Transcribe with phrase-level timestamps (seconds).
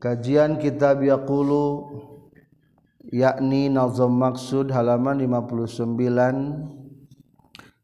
[0.00, 1.92] Kajian Kitab Yaqulu
[3.12, 6.00] yakni nazam maksud halaman 59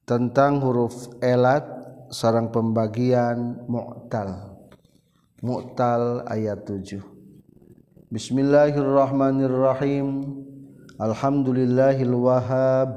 [0.08, 1.68] tentang huruf elat
[2.08, 4.32] sarang pembagian mu'tal.
[5.44, 7.04] Mu'tal ayat 7.
[8.08, 10.40] Bismillahirrahmanirrahim.
[10.96, 12.96] Alhamdulillahil wahhab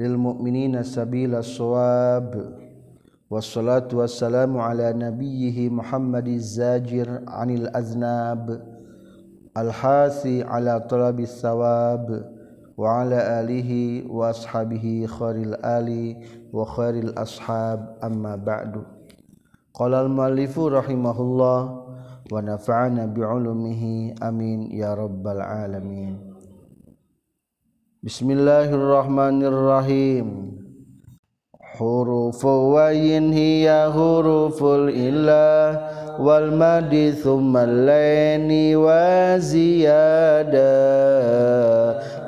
[0.00, 2.57] lil mu'minina sabila shawab.
[3.30, 8.62] والصلاة والسلام على نبيه محمد الزاجر عن الأذناب
[9.56, 12.32] الحاثي على طلب الثواب
[12.76, 13.70] وعلى آله
[14.12, 16.16] وأصحابه خير الآل
[16.52, 17.96] وخير الأصحاب.
[18.04, 18.82] أما بعد
[19.74, 21.86] قال المؤلف رحمه الله
[22.32, 24.14] ونفعنا بعلومه.
[24.22, 26.32] أمين يا رب العالمين.
[28.02, 30.26] بسم الله الرحمن الرحيم.
[31.78, 35.80] حروف وين هي حروف الإله
[36.18, 40.58] والمد ثم اللين وزيادة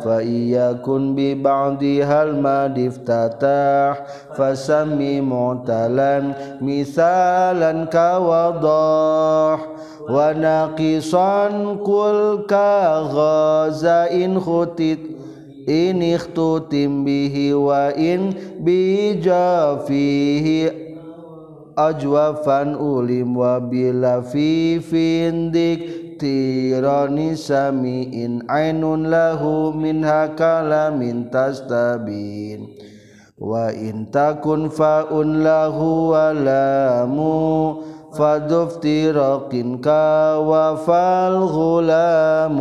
[0.04, 4.04] فإن يكن ببعضها المد افتتح
[4.36, 9.60] فسمي معتلا مثالا كوضاح
[10.10, 11.46] وناقصا
[11.84, 15.19] قل كغزا إن ختت
[15.70, 20.72] إن اختتم به وإن بيجا فيه
[21.78, 25.80] أجوفا أوليم وبلا في فندك
[26.20, 32.68] تيراني سامي إن عين له منها كلام تستبين
[33.38, 37.16] وإن تكن فاء له ولام
[38.12, 39.52] فدفت رق
[39.84, 42.58] كوفى الغلام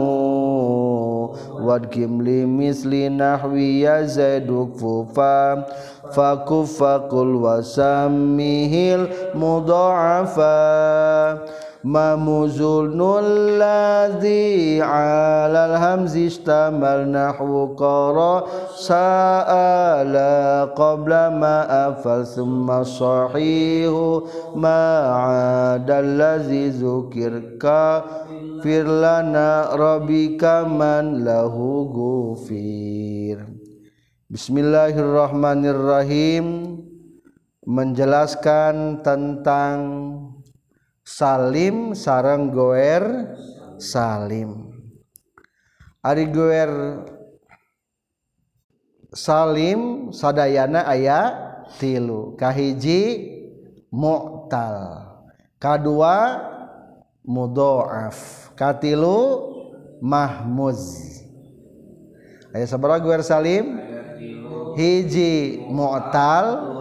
[1.61, 5.65] وادكم لي مثل نحوي يا زيد وكفوفا
[6.11, 8.73] فكف فقل وسمه
[9.35, 10.49] المضاعفا
[11.83, 18.43] مموز النون الذي على الهمز اشتمل نحو قرا
[18.75, 20.15] سأل
[20.75, 24.19] قبل ما أفل ثم صحيح
[24.55, 27.41] ما عاد الذي ذكر
[28.61, 33.59] firlana rabbika man lahu gufir
[34.29, 36.77] Bismillahirrahmanirrahim.
[37.65, 39.77] Menjelaskan tentang
[41.01, 43.25] Salim sarang goer
[43.81, 44.69] Salim.
[46.05, 46.69] Ari goer
[49.09, 52.37] Salim sadayana ayat tilu.
[52.37, 53.33] Kahiji
[53.89, 55.09] mu'tal.
[55.57, 56.37] Kadua
[57.25, 59.47] mudhoaf katilu
[60.03, 60.83] Mahmuz.
[62.51, 63.65] Ayo sabaraha gue salim.
[64.75, 66.75] Hiji mu'tal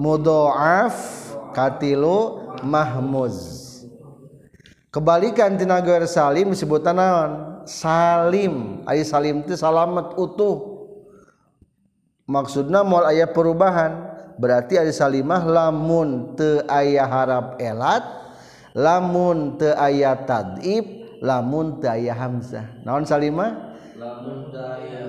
[0.00, 0.96] mudoaf
[1.52, 3.60] katilu Mahmuz.
[4.88, 7.30] Kebalikan tina gue salim sebutan naon?
[7.68, 8.80] Salim.
[8.88, 10.88] Ayo salim itu salamat utuh.
[12.24, 14.08] Maksudnya mau ayat perubahan.
[14.40, 18.21] Berarti ada salimah lamun te ayah harap elat
[18.76, 20.84] lamun teu aya tadib
[21.20, 22.66] lamun teu aya hamzah.
[22.84, 25.02] Naon salimah lamun teu aya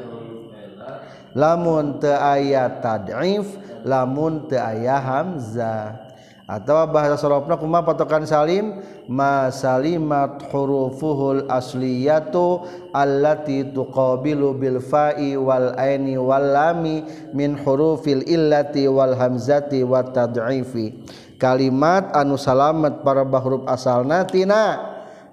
[1.33, 3.45] lamun teu aya tadif
[3.83, 6.03] lamun teu aya hamzah.
[6.43, 8.83] Atau bahasa sorofna kuma patokan salim?
[9.07, 18.91] Ma salimat hurufuhul asliyatu allati tuqabilu bil fa'i wal aini wal lami min hurufil illati
[18.91, 20.99] wal hamzati wat tad'ifi
[21.43, 24.79] kalimat anu salamet para huruf asalna tina.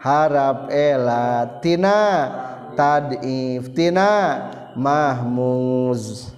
[0.03, 1.99] Harap elat tina.
[2.75, 4.11] Tad'if tina.
[4.75, 6.35] Mahmuz.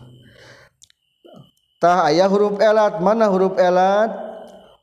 [1.80, 4.12] Tah aya huruf elat mana huruf elat?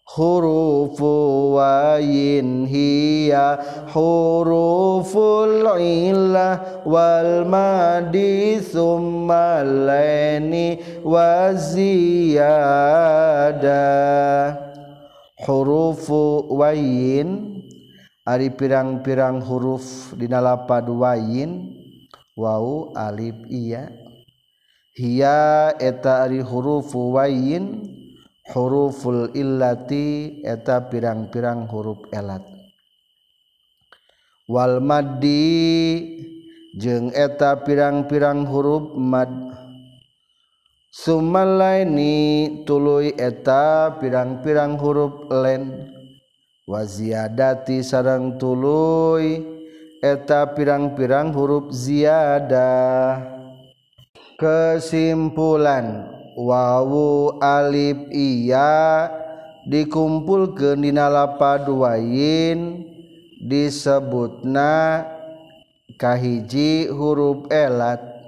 [0.09, 3.61] Hurufu wayin hiya
[3.93, 11.53] huruful illah wal madi summa laini wa
[15.49, 17.57] hurufu wayin
[18.29, 21.73] Ari pirang-pirang huruf dina lapad wayin
[22.37, 23.89] wau Alif iya.
[24.93, 27.89] Hia eta ari hurufu wayin
[28.53, 32.45] huruful illati eta pirang-pirang huruf elat.
[34.45, 36.05] Wal maddi
[36.77, 39.48] jeung eta pirang-pirang huruf mad
[40.99, 45.95] sumalaini tuluy eta pirang-pirang huruf len.
[46.67, 49.41] Waziadati sarang tuluy
[50.03, 53.25] eta pirang-pirang huruf ziyadah
[54.37, 59.09] kesimpulan wawu alif iya
[59.65, 62.85] dikumpulkeun dina lapad wayin
[63.39, 65.07] disebutna
[65.95, 68.18] kahiji huruf elat.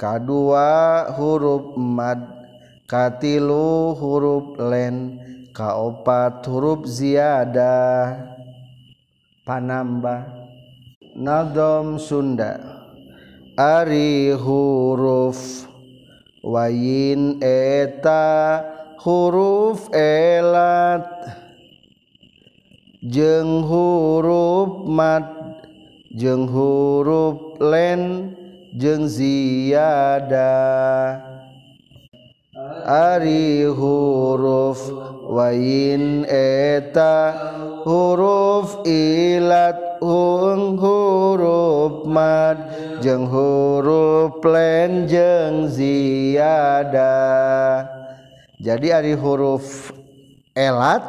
[0.00, 2.24] Kadua huruf mad
[2.88, 5.20] katilu huruf len
[5.52, 8.16] kaopat huruf ziyada
[9.44, 10.24] panambah.
[11.20, 12.56] Nadom Sunda.
[13.60, 15.68] Ari huruf
[16.40, 18.64] wayin eta
[19.04, 21.04] huruf elat.
[23.04, 25.28] Jeng huruf mat
[26.14, 28.32] jeng huruf len
[28.74, 30.52] jeung ziyada.
[32.86, 34.78] Ari huruf
[35.30, 37.34] wain eta.
[37.86, 42.58] Huruf ilat hung huruf mad.
[43.00, 47.16] Jeung huruf len jeung ziyada.
[48.60, 49.88] Jadi ari huruf
[50.52, 51.00] elat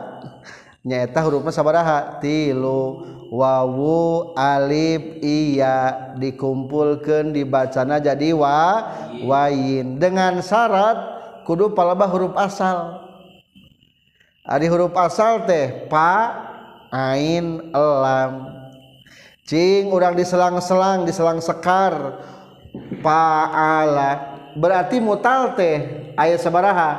[0.88, 3.04] nyaeta hurufnya sabaraha tilu.
[3.32, 8.92] wawu alif iya dikumpulkan dibacana jadi wa
[9.24, 11.00] wain dengan syarat
[11.48, 13.08] kudu palebah huruf asal.
[14.44, 16.36] Adi huruf asal teh pa
[16.92, 18.60] ain elam.
[19.48, 22.20] Cing orang diselang-selang diselang sekar.
[23.00, 26.92] Paala berarti mutal teh ayat sabaraha.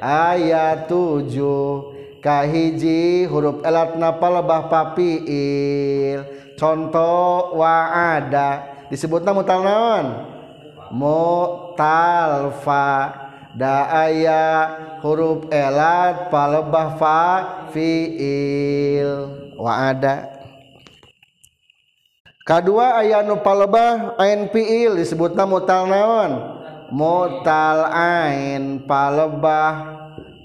[0.00, 1.99] Ayat tujuh.
[2.20, 6.24] kahiji huruf elat napal lebah papiil
[6.60, 10.06] contoh wa ada disebut mutal naon?
[10.90, 12.86] Mutalfa.
[13.50, 14.70] Daaya
[15.02, 17.22] huruf elat palebah fa
[17.74, 19.26] fiil
[19.58, 20.30] wa ada
[22.46, 24.94] kedua aya nu palebah ain fiil.
[24.94, 26.62] Disebut namu naon?
[26.94, 29.99] Mutal ain palebah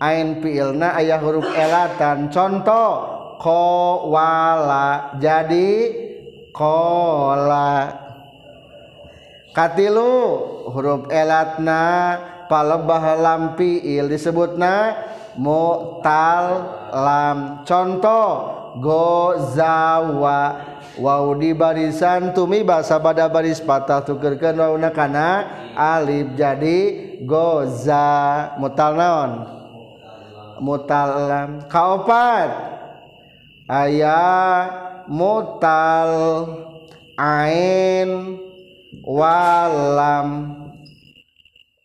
[0.06, 5.70] ain fiilna aya huruf elatan contoh qawala jadi
[6.54, 8.06] kola.
[9.56, 10.14] Katilu
[10.68, 11.84] huruf elatna
[12.52, 15.00] palebah lam fiil disebutna
[15.40, 16.46] mutal
[16.92, 18.30] lam contoh
[18.84, 20.74] gozawa.
[20.96, 25.44] Wow di barisan tumi bahasa pada baris patah tukerkan wawna kana
[25.76, 26.80] alif jadi
[27.28, 28.56] goza.
[28.60, 29.55] Mutal naon?
[30.60, 31.66] mutalam.
[31.68, 32.50] Kaopat?
[33.66, 34.70] Ayah
[35.10, 36.14] mutal
[37.18, 38.38] ain
[39.02, 40.28] walam.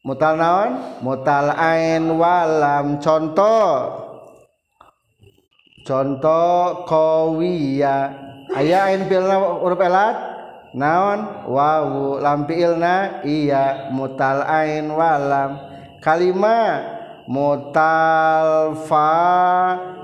[0.04, 0.70] Mutal naon?
[1.04, 3.00] Mutal ain walam.
[3.00, 3.72] Contoh.
[5.80, 8.12] Contoh kawiya
[8.52, 10.16] aya ain pilna huruf elat?
[10.76, 11.48] Naon?
[11.48, 12.20] Wawu.
[12.20, 13.24] Lampi ilna?
[13.24, 13.90] Iya.
[13.90, 15.56] Mutal ain walam.
[16.04, 16.99] Kalimat
[17.30, 19.14] mutalfa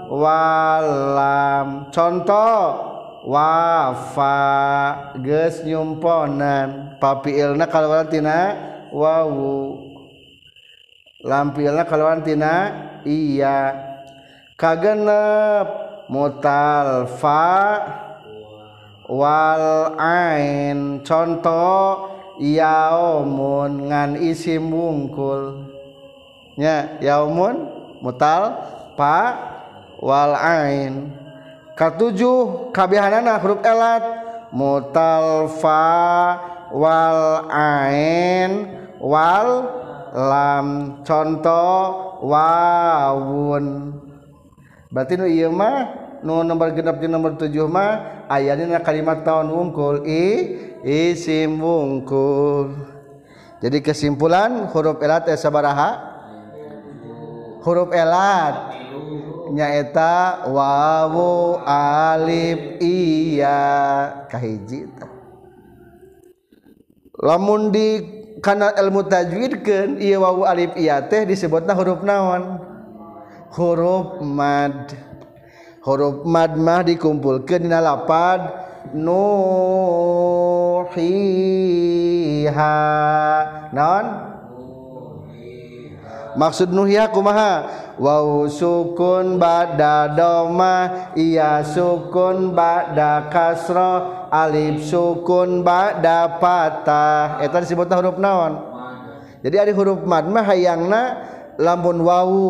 [0.06, 2.62] walam contoh
[3.26, 4.38] wafa
[5.18, 6.94] geus nyumponan.
[7.02, 8.54] Papiilna kalawan tina
[8.94, 9.82] wawu.
[11.26, 12.54] Lampilna kalawan tina
[13.02, 13.74] iya.
[14.54, 15.66] Kagenep
[16.06, 17.50] mutalfa
[19.10, 21.02] wal ain.
[21.02, 25.74] Contoh yaumun ngan isi mungkul
[26.56, 27.68] nya yaumun
[28.00, 28.56] mutal
[28.96, 29.36] pa
[30.00, 31.12] wal ain.
[31.76, 34.04] Katujuh kabihanana huruf elat
[34.48, 35.84] mutal fa
[36.72, 39.68] wal ain wal
[40.16, 43.92] lam contoh wawun.
[44.88, 45.92] Berarti nu ieu mah
[46.24, 52.72] nu nomor genep jeung nomor tujuh mah aya dina kalimat taun wungkul i isim wungkul.
[53.60, 56.15] Jadi kesimpulan huruf elat teh sabaraha
[57.66, 58.78] huruf elat.
[59.50, 63.58] Nyaeta wawu alif iya.
[64.30, 64.86] Kahiji
[67.16, 68.04] lamun di
[68.44, 72.62] kana ilmu tajwidkeun ieu wawu alif iya teh disebutna huruf naon?
[73.56, 74.94] Huruf mad.
[75.82, 78.62] Huruf mad mah dikumpulkeun dina lapad.
[78.94, 79.18] Nuhiha.
[83.74, 84.35] Naon?
[86.36, 87.84] maksud nuhya kumaha?
[87.96, 97.40] Wow sukun bada doma iya sukun bada kasro alif sukun bada patah.
[97.40, 98.52] Eta disebutna huruf naon?
[99.40, 101.02] Jadi ada huruf mad mah hayangna
[101.56, 102.44] lamun wau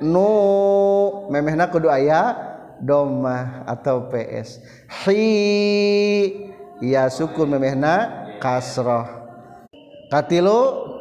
[0.00, 0.32] nu
[1.28, 2.32] memehna kudu aya
[2.80, 4.58] doma atau ps.
[5.04, 5.22] Hi
[6.82, 9.06] ya sukun memehna kasroh
[10.10, 10.91] katilu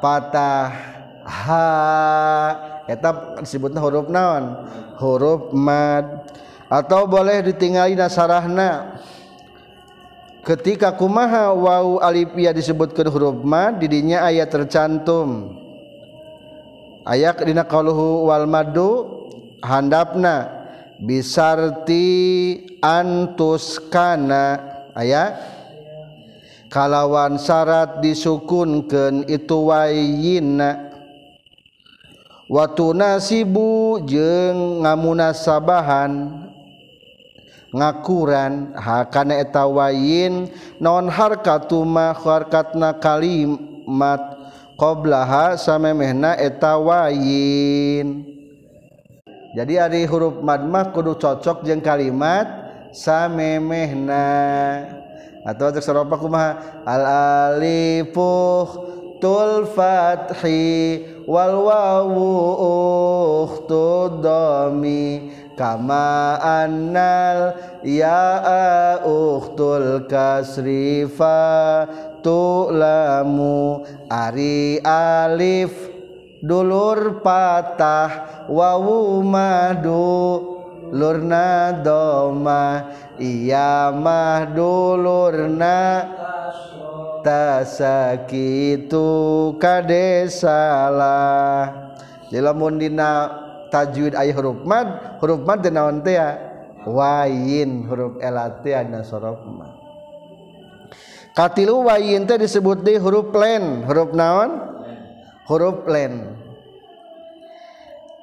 [0.00, 1.68] patah ha.
[2.88, 4.64] Eta disebutna huruf naon?
[4.96, 6.24] Huruf mad.
[6.68, 9.00] Atau boleh ditinggali nasarahna.
[10.44, 15.60] Ketika kumaha wau alif ya disebutkeun huruf mad didinya ayat tercantum.
[17.04, 19.24] Ayat dina qauluhu wal madu
[19.60, 20.48] handapna.
[20.96, 22.08] Bisarti
[22.80, 24.60] antuskana.
[24.96, 25.57] Ayat
[26.68, 30.88] kalawan syarat disukunkan itu wayina
[32.48, 36.44] watu nasibu jeng ngamunasabahan
[37.68, 40.48] ngakuran hakana eta wayin
[40.80, 44.38] non harkatu ma harkatna kalimat
[44.78, 48.24] qablaha samemehna eta wayin.
[49.56, 52.46] Jadi ari huruf mad mah kudu cocok jeung kalimat
[52.94, 54.24] samemehna.
[55.48, 56.84] Atau untuk seropa kumaha?
[56.84, 57.04] Al
[57.56, 58.68] alifuh
[59.16, 62.30] tul fathi wal wawu
[63.44, 71.84] ukhtud dami kama annal ya ukhtul kasri fa
[72.22, 75.74] tu'lamu ari alif
[76.38, 80.47] dulur patah wawu madu
[80.92, 82.88] lurna doma
[83.20, 85.80] iya mah dulurna.
[87.18, 89.02] Tasakitu
[89.58, 91.66] kade salah
[92.30, 93.26] jadi lamun dina
[93.74, 96.14] tajwid ayah huruf mad huruf mad teh naon teh
[96.86, 99.74] wayin huruf elat teh anu sorof mad
[101.38, 103.86] katilu wayin teh disebut di huruf len.
[103.86, 104.58] Huruf naon?
[105.46, 106.34] Huruf len.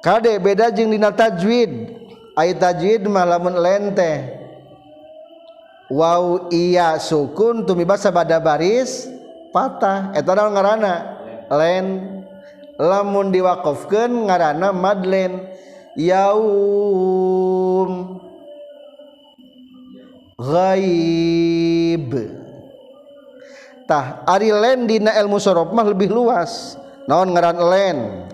[0.04, 2.05] Kade beda jeung dina tajwid.
[2.36, 4.44] ay tajid malamun lente
[5.88, 9.16] wow iya sukun tumiba pada baris
[9.56, 10.12] patah.
[10.12, 11.16] Eta naon ngaranna?
[11.48, 11.86] Len.
[12.76, 15.48] Lamun diwakofkeun ngaranna madlen.
[15.96, 16.20] Yaum
[20.36, 22.12] ghaib.
[23.88, 26.76] Tah ari len dina ilmu sorof mah lebih luas.
[27.08, 28.28] Naon ngaran len?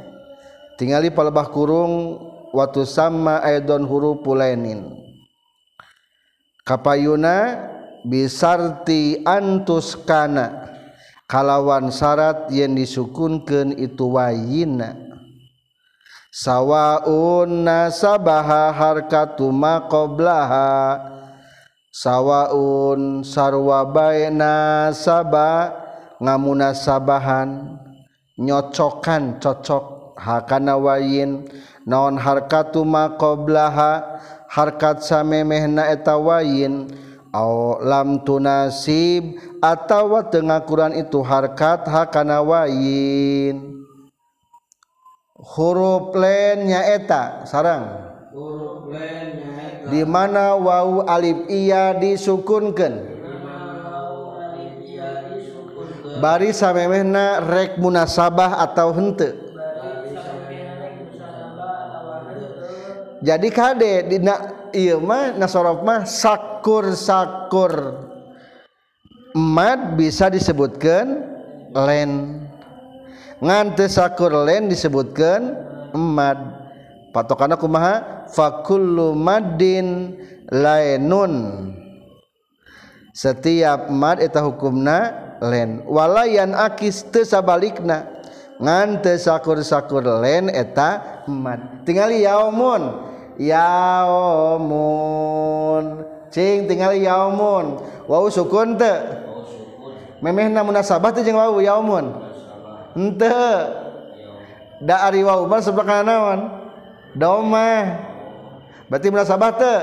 [0.75, 2.19] Tingali palebah kurung
[2.53, 5.03] watu sama aidon huruf pulenin
[6.63, 7.69] kapayuna
[8.07, 10.71] bisarti antus kana.
[11.31, 14.93] Kalawan syarat yang disukunkan itu wayina.
[16.29, 21.01] Sawaun nasabaha harkatu maqoblaha
[21.89, 23.89] sawaun sarwa
[24.93, 25.73] sabah
[26.21, 27.81] ngamunasabahan.
[28.37, 31.47] Nyocokan cocok hakana wayin.
[31.83, 36.89] Naon harkatuma qoblaha harkat samemehna eta wayin.
[37.33, 43.85] Aw lam tunasib atawa teu ngakuran itu harkat hakana wayin.
[45.37, 48.15] Huruf len nyaeta sarang.
[48.31, 53.13] Huruf len nyaeta di mana wau alif iya disukunkeun?
[56.23, 59.52] Bari samemehna rek munasabah atau henteu.
[63.23, 68.03] jadi kade dina ieu mah nasorof mah sakur sakur
[69.37, 71.25] mad bisa disebutkan
[71.73, 72.43] len.
[73.43, 75.57] Ngan sakur len disebutkan
[75.97, 76.39] mad.
[77.13, 80.17] Patokana kumaha fakullu madin
[80.49, 81.33] lainun.
[83.13, 85.13] Setiap mad eta hukumna
[85.45, 85.85] len.
[85.85, 88.09] Walayan akis teu sabalikna.
[88.63, 91.83] Ngan teu sakur-sakur len eta mad.
[91.83, 93.12] Tingali yaumun.
[93.43, 95.05] yaumun.
[96.31, 97.83] Cing tinggal yaumun.
[98.07, 98.95] Wau sukun te.
[100.23, 102.15] Memeh namun munasabah teh jeung wau yaumun.
[102.95, 103.75] Henteu
[104.79, 106.41] da ari wau mah sebelah kana naon?
[107.19, 107.99] Doma
[108.87, 109.75] berarti munasabah te.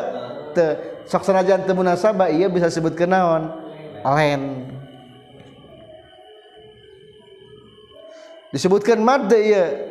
[0.56, 0.68] Te.
[1.10, 3.50] Sok sanajan teu munasabah ieu bisa sebut kenaon
[4.06, 4.70] len
[8.54, 9.90] disebutkan mad ieu.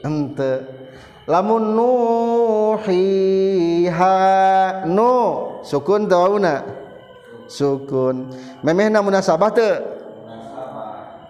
[0.00, 0.73] Henteu
[1.24, 3.16] lamun nuhiha
[4.88, 5.16] nu
[5.64, 6.84] sukun tauna
[7.48, 8.28] sukun.
[8.64, 9.76] Memeh na munasabah teu?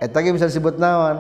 [0.03, 1.17] Eta ge bisa disebut naon?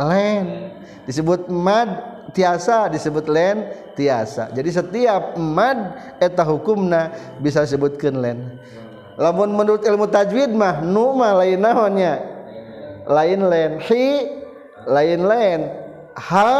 [0.00, 0.72] Len.
[1.06, 1.88] Disebut mad
[2.34, 2.88] tiasa.
[2.90, 4.50] Disebut len tiasa.
[4.50, 8.58] Jadi setiap mad eta hukumna bisa disebutkeun len.
[9.14, 12.18] Lamun menurut ilmu tajwid mah nu mah lain naonnya?
[13.06, 13.78] Lain len.
[13.84, 14.06] Hi
[14.88, 15.83] lain len.
[16.16, 16.50] Ha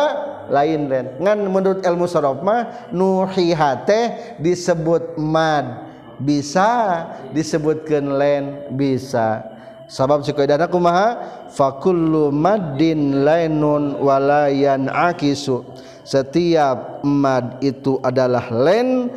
[0.50, 5.90] lain len ngan menurut ilmu sorof mah nuhihate disebut mad.
[6.14, 7.02] Bisa
[7.34, 9.42] disebutkan len bisa.
[9.90, 11.18] Sabab sukaku maha
[11.50, 15.61] fakul Madin lainunwalayan akisu
[16.04, 19.08] setiap Mad itu adalah lain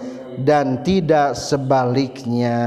[0.41, 2.57] dan tidak sebaliknya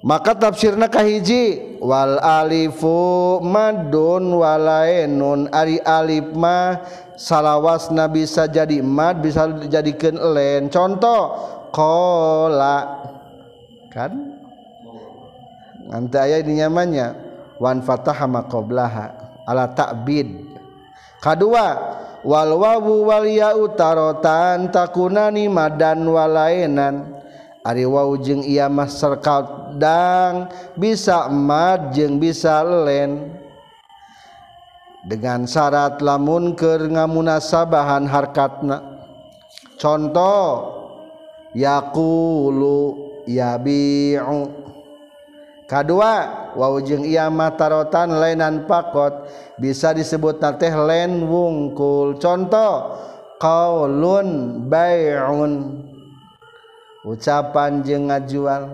[0.00, 1.76] maka tafsirna kahiji.
[1.80, 6.84] Wal alifu madun walaenun ari alif mah
[7.16, 10.68] salawasna bisa jadi mad bisa dijadikan len.
[10.68, 11.40] Contoh
[11.72, 13.00] kola.
[13.88, 14.12] Kan?
[15.88, 17.08] Nanti ayat ini nyamannya
[17.58, 19.06] wan fataha maqoblaha
[19.48, 20.52] ala ta'bid.
[21.18, 21.66] Kedua
[22.22, 27.19] wal wawu wal ya'u tarotan takunani madan walainan
[27.60, 30.48] Ari wau jeung ia mah serkadang
[30.80, 33.36] bisa emat jeung bisa len.
[35.04, 38.80] Dengan syarat lamun keur ngamunasabahan harkatna.
[39.76, 40.44] Contoh
[41.52, 42.80] yaqulu
[43.28, 44.40] yabi'u.
[45.68, 46.14] Kedua,
[46.56, 49.28] wau jeung ia mah tarotan lainan pakot
[49.60, 52.16] bisa disebut teh len wungkul.
[52.16, 52.96] Contoh
[53.36, 55.52] qaulun bai'un
[57.06, 58.64] ucapan je ngajual.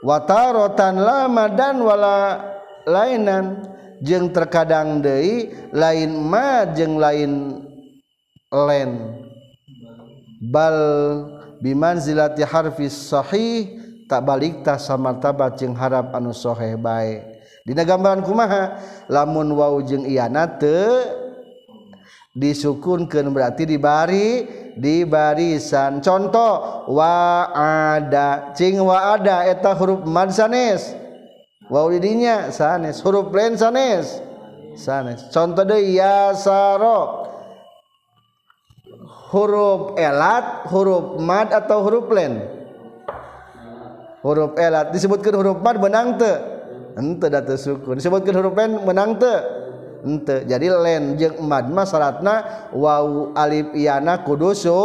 [0.00, 2.40] Watarotan lama dan wala
[2.88, 3.68] lainan
[4.00, 7.60] jeng terkadang deui lain ma jeung lain
[8.48, 9.20] len.
[10.40, 10.78] Bal
[11.60, 13.76] biman zilati harfis sahih
[14.08, 18.80] tak balik tak samartabat jeng harap anu soheh baik dina gambaran kumaha?
[19.12, 20.80] Lamun wau jeng iana te
[22.32, 24.48] disukunkan berarti dibari
[24.80, 26.00] di barisan.
[26.00, 27.46] Contoh wa
[27.92, 28.56] ada.
[28.56, 29.44] Cing wa ada.
[29.44, 30.96] Eta huruf mad sanes.
[31.68, 33.04] Wa didinya sanes.
[33.04, 34.24] Huruf lain sanes.
[34.74, 35.28] Sanes.
[35.28, 37.28] Contoh deui yasaro
[39.30, 42.40] huruf elat huruf mad atau huruf lain?
[44.24, 44.90] Huruf elat.
[44.90, 46.60] Disebutkan huruf mad menang teu.
[46.90, 49.14] Henteu da sukun disebutkan huruf lain menang
[50.04, 50.44] ente.
[50.48, 54.80] Jadi len jeung mad mah syaratna wau alif iana kudu su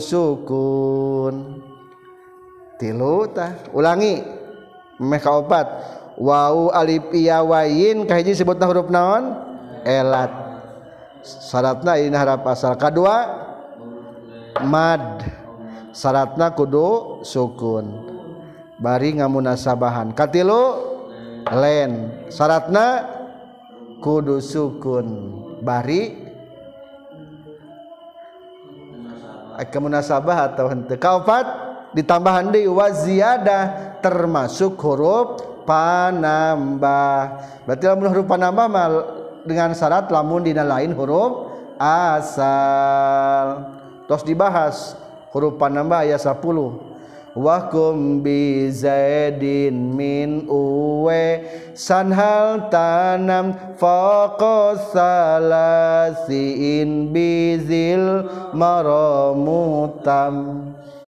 [0.00, 1.34] sukun
[2.80, 3.54] tilu tah.
[3.72, 4.24] Ulangi.
[4.94, 5.66] Meh kaopat
[6.22, 9.34] wau alif iya wain kahiji sebutna huruf naon?
[9.82, 10.30] Elat.
[11.24, 12.78] Syaratna ini harap asal.
[12.78, 13.26] Kadua
[14.62, 15.26] mad.
[15.94, 17.90] Syaratna kudu sukun
[18.78, 20.14] bari ngamunasabahan.
[20.14, 20.62] Katilu
[21.50, 22.22] len.
[22.30, 23.13] Syaratna
[24.04, 25.08] kudu sukun.
[25.64, 26.20] Bari?
[29.72, 31.00] Kemunasabah atau henteu?
[31.00, 31.46] Kaopat?
[31.96, 37.18] Ditambahan deui wa ziyadah termasuk huruf panambah.
[37.64, 38.92] Berarti lamun huruf panambah mal
[39.46, 43.72] dengan syarat lamun dina lain huruf asal.
[44.10, 44.98] Terus dibahas
[45.30, 46.93] huruf panambah ayat 10
[47.34, 51.42] wakum bi zaidin min uwe
[51.74, 60.36] sanhal tanam faqas salasiin bizil maramutam.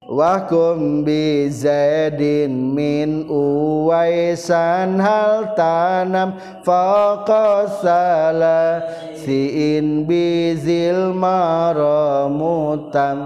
[0.07, 13.19] Wakum bi zaidin min uwe sanhal tanam faqas salasiin bizil maramutam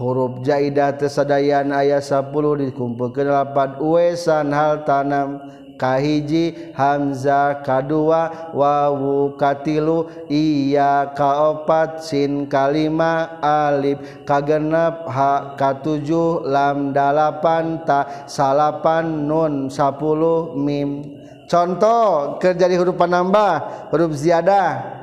[0.00, 2.32] huruf jaidah tesadayan ayat 10
[2.72, 5.60] dikumpulkan lapan uesan hal tanam.
[5.80, 13.96] Kahiji hamza kadua wawu katilu iya kaopat sin kalima alif
[14.28, 21.16] kagenap ha katujuh lam dalapan ta salapan nun sapuluh mim.
[21.48, 24.99] Contoh kerja di huruf penambah huruf ziyadah.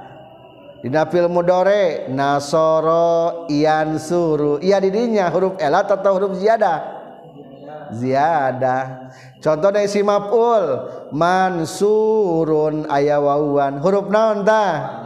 [0.78, 4.62] Dina fil mudore nasoro ian suru.
[4.62, 6.78] Iya didinya huruf elat atau huruf ziyadah?
[7.98, 9.10] Ziyadah.
[9.42, 10.86] Contohnya isi maf'ul
[11.16, 13.82] mansurun aya wawuan.
[13.82, 15.04] Huruf naon tah?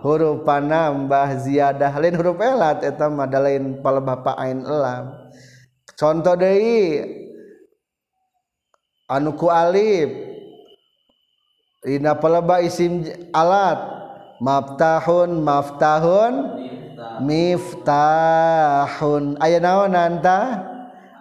[0.00, 5.14] Huruf panambah ziyadah lain huruf elat eta mah lain palebah ain elam.
[5.94, 6.98] Contoh deui
[9.06, 10.10] anuku alif
[11.82, 13.02] Dina palebah isim
[13.34, 14.01] alat
[14.42, 16.34] maftahun maftahun
[17.22, 18.42] miftahun.
[19.38, 20.66] Aya naon anta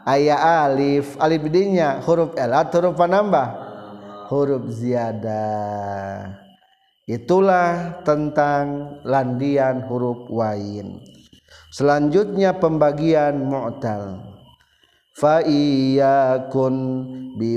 [0.02, 1.14] aya alif.
[1.22, 3.48] Alif dinya huruf elat huruf panambah
[4.34, 6.42] huruf ziyadah.
[7.06, 10.98] Itulah tentang landian huruf wain.
[11.72, 14.31] Selanjutnya pembagian mu'tal
[15.12, 16.76] fa iyakun
[17.36, 17.56] bi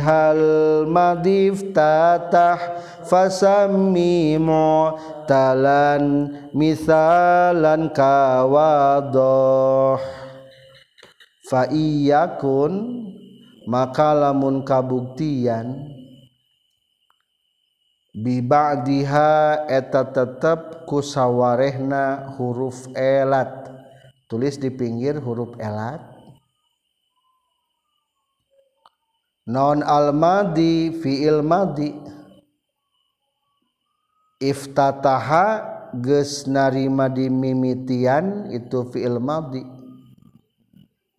[0.00, 0.40] hal
[0.88, 2.58] madif tatah
[3.04, 6.04] fasammi mu'talan
[6.56, 9.20] misalan kawadoh.
[11.44, 13.04] Faiyakun
[13.68, 15.92] maka lamun kabuktian
[18.16, 23.68] biba'diha eta tetep kusawarehna huruf elat.
[24.24, 26.13] Tulis di pinggir huruf elat
[29.44, 31.92] non almadi fiil madi.
[34.40, 35.46] Iftataha
[35.96, 39.64] geus narima di mimitian itu fiil madi.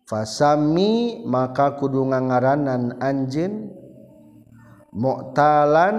[0.06, 3.74] Fasami maka kudu ngaranan anjin.
[4.96, 5.98] Mu'talan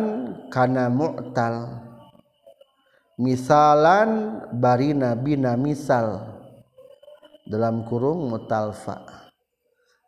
[0.49, 1.85] kana mu'tal.
[3.19, 6.37] Misalan barina bina misal.
[7.47, 9.26] Dalam kurung mutalfa'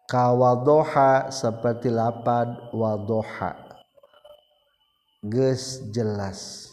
[0.09, 3.53] kawadoha seperti lapad wadoha
[5.21, 6.65] geus jelas.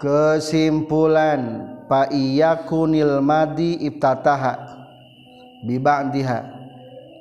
[0.00, 4.56] Kesimpulan pa iyakunil madi ibtataha.
[5.68, 6.40] Biba'diha.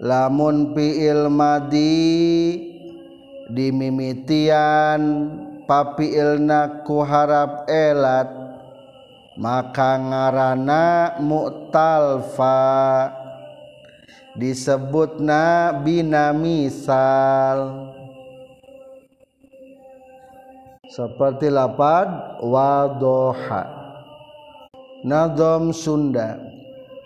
[0.03, 2.59] Lamun fi'il madi
[3.51, 5.01] dimimitian
[5.63, 8.27] papiilna ku harap elat
[9.39, 12.59] maka ngarana mu'talfa
[14.33, 17.89] disebutna bina misal
[20.93, 23.65] seperti lapad wadoha.
[25.03, 26.39] Nadom Sunda.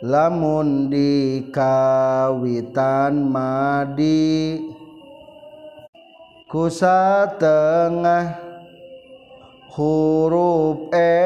[0.06, 4.62] Lamun di kawitan madi.
[6.46, 8.38] Kusa tengah
[9.74, 11.17] huruf elat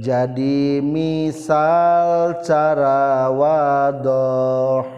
[0.00, 4.88] jadi misal cara wadoh.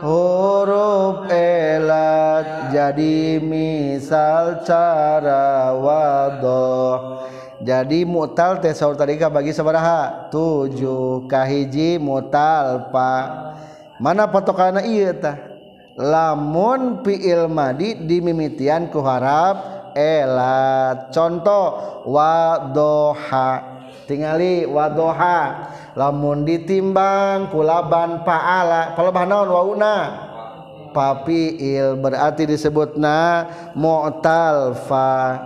[0.00, 7.20] Huruf elat jadi misal cara wadoh.
[7.60, 10.32] Jadi mutal teh saur tadi bagi sabaraha?
[10.32, 11.28] Tujuh.
[11.28, 13.52] Kahiji mutal pak.
[14.00, 15.49] Mana patokanna iya tah
[16.00, 23.78] lamun fiil madi dimimitian ku harap elat contoh wadoha.
[24.08, 25.70] Tingali wadoha.
[25.94, 29.96] Lamun ditimbang kulaban paala palaban naon wauna?
[30.90, 33.46] Papiil berarti disebutna
[33.78, 35.38] mu'tal fa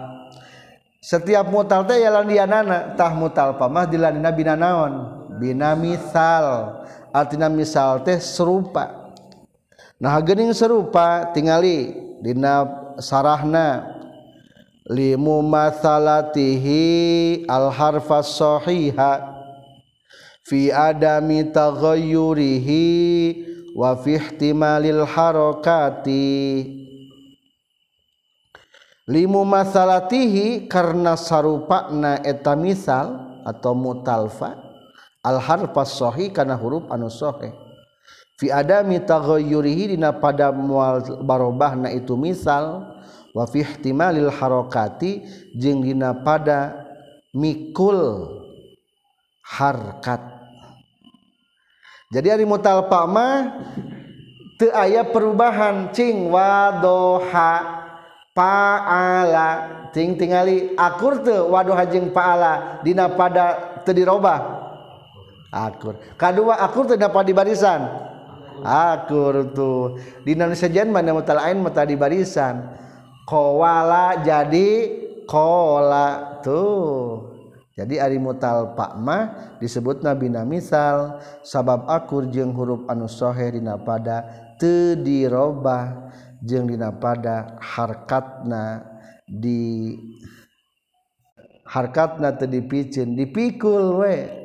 [1.04, 4.92] setiap mutal teh yalan dia nana tah mutal pamah dilanina bina naon?
[5.36, 6.80] Bina misal.
[7.12, 9.03] Artinya misal teh serupa
[10.04, 12.68] nah gening serupa tingali dina
[13.00, 13.96] sarahna.
[14.84, 19.32] Limu masalatihi al harfas sahiha.
[20.44, 22.84] Fi adami taghayyurihi
[23.72, 26.68] wa fi ihtimalil harakati.
[29.08, 34.52] Limu masalatihi karena sarupana eta misal atau mutalfa
[35.24, 37.63] al harfas sahih kana huruf anu sahih
[38.34, 42.94] fi adami taghayyurihi dina pada mual barobahna itu misal
[43.34, 45.22] wa fi ihtimalil harakati
[45.54, 46.86] jeung dina pada
[47.34, 48.30] mikul
[49.42, 50.22] harkat.
[52.14, 53.58] Jadi ari mutal mah
[54.54, 57.82] teu aya perubahan cing wadoha
[58.30, 59.50] paala
[59.90, 64.62] ting tingali akur teu wadoha jeung paala dina pada teu dirobah.
[65.54, 65.98] Akur.
[66.14, 68.13] Kadua akur teu dapat di barisan
[68.62, 69.98] akur tuh.
[70.22, 72.62] Di Indonesia jan mana mutal ain mata di barisan.
[73.24, 74.70] Kowala jadi
[75.24, 77.32] kola tuh.
[77.74, 84.22] Jadi ari mutal pakma disebut nabi misal sabab akur jeung huruf anu sohe dina pada
[84.62, 88.86] teu dirobah jeung dina pada harkatna
[89.26, 89.98] di
[91.66, 94.43] harkatna teu dipicin dipikul we.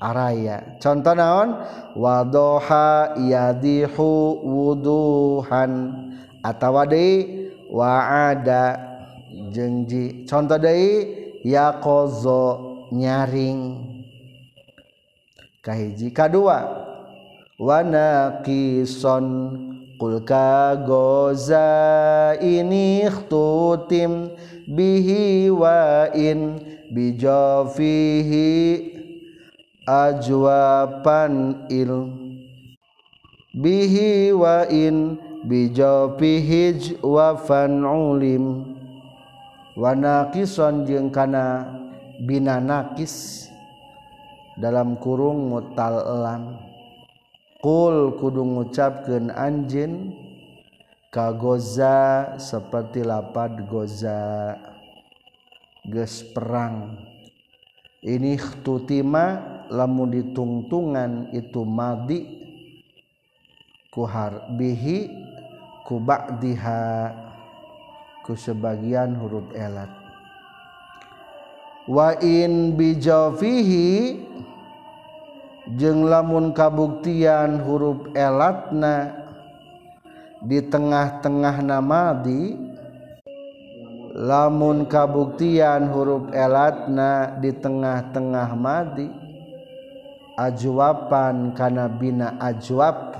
[0.00, 0.78] Araya.
[0.82, 1.58] Contoh naon?
[1.94, 5.94] Wadoha yadihu wuduhan.
[6.42, 8.78] Atawa deui waada.
[9.52, 10.24] Jengji.
[10.26, 13.84] Contoh deui yaqozo nyaring.
[15.62, 16.86] Kahiji kadua.
[17.58, 19.26] Wana kison
[19.98, 21.66] kul kagoza
[22.38, 24.30] ini ikhtutim
[24.70, 26.62] bihi wa in
[26.94, 28.46] bijafihi
[29.88, 32.12] ajwapan il
[33.56, 35.16] bihi wa in
[35.48, 38.76] bijafihi wafan ulim.
[39.78, 41.70] Wana kison jeung kana
[42.26, 43.46] bina nakis
[44.58, 46.58] dalam kurung mutal elam
[47.62, 50.10] kul kudu ngucapkeun anjeun
[51.14, 54.54] ka goza seperti lapad goza
[55.86, 56.98] geus perang
[58.02, 62.20] ini tutima lamun ditungtungan itu madi
[63.90, 65.10] kuhar bihi
[65.82, 67.10] kubakdiha
[68.22, 69.90] ku sebagian huruf elat.
[71.88, 74.20] Wa in bijafihi
[75.74, 79.24] jeung lamun kabuktian huruf elatna
[80.44, 82.56] di tengah-tengah namadi
[84.18, 89.06] lamun kabuktian huruf elatna di tengah-tengah madi
[90.34, 93.14] ajwapan kana bina ajwab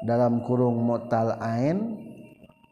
[0.00, 2.00] dalam kurung mutal ain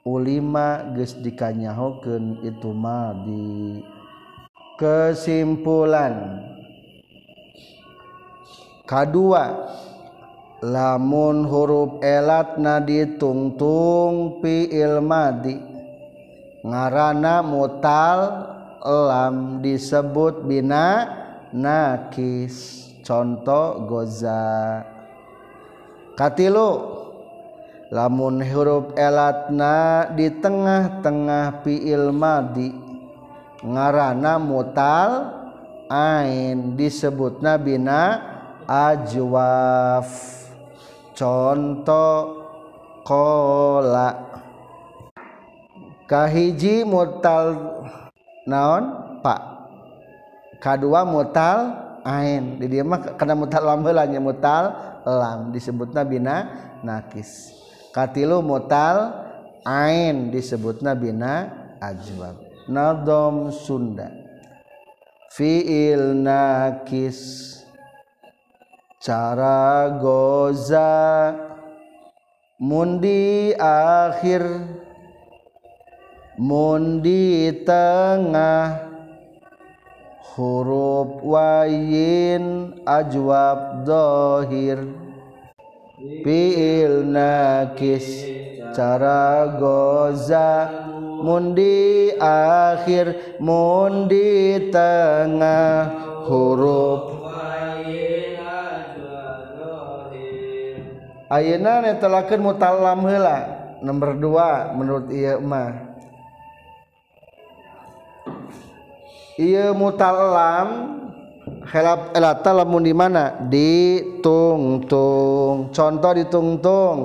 [0.09, 3.85] ulima geus dikanyahokeun itu madi.
[4.81, 6.41] Kesimpulan.
[8.89, 9.69] Kedua
[10.65, 15.70] lamun huruf elatna ditungtung fi'il madi
[16.65, 18.19] ngarana mutal
[18.85, 21.09] lam disebut bina
[21.53, 22.89] nakis.
[23.01, 24.87] Contoh goza.
[26.15, 26.71] Katilu
[27.91, 32.71] lamun huruf elatna di tengah-tengah fiil madi
[33.67, 35.11] ngarana mutal
[35.91, 38.23] ain disebut nabina
[38.69, 40.07] ajwaf.
[41.19, 42.47] Contoh
[43.03, 44.30] kola
[46.11, 47.55] kahiji mutal
[48.43, 48.85] naon?
[49.23, 49.41] Pak.
[50.59, 52.59] Kadua mutal ain.
[52.59, 54.75] Di dia mah karena mutal lam heulanya mutal
[55.07, 55.55] lam.
[55.55, 56.37] Disebutna bina
[56.83, 57.55] nakis.
[57.95, 59.15] Katilu mutal
[59.63, 60.35] ain.
[60.35, 61.47] Disebutna bina
[61.79, 62.43] ajwab.
[62.67, 64.11] Nadom sunda.
[65.31, 67.47] Fiil nakis.
[68.99, 71.33] Cara goza.
[72.61, 74.45] Mundi akhir
[76.41, 78.89] mundi tengah
[80.33, 84.81] huruf wayin ajwab dohir.
[86.25, 88.25] Fiil nakis
[88.73, 90.73] cara goza.
[91.21, 95.93] Mundi akhir mundi tengah
[96.25, 97.21] huruf
[101.31, 103.39] Ayeuna netelakeun mutalam heula
[103.85, 105.90] nomor 2 menurut ieu mah
[109.41, 111.01] Ieu mutalam
[111.73, 113.41] helap elata lamun di mana?
[113.49, 116.97] Di tungtung contoh di tungtung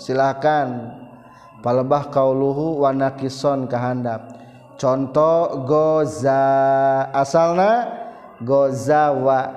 [0.00, 0.88] silakan
[1.60, 4.40] palebah kauluhu wa nakison kahandap
[4.80, 6.48] contoh goza.
[7.12, 7.92] Asalna
[8.40, 9.52] gozawa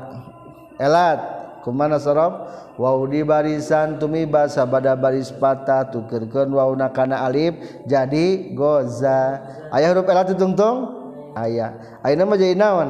[0.76, 1.32] elat.
[1.64, 7.56] Kumana sorob Wow di barisan tumiba sabada baris patah tukerkeun wauna kana alif.
[7.88, 9.40] Jadi goza.
[9.72, 11.05] Ayah huruf elat tungtung
[11.36, 12.00] ayah.
[12.02, 12.90] Ayeuna mah jadi naon?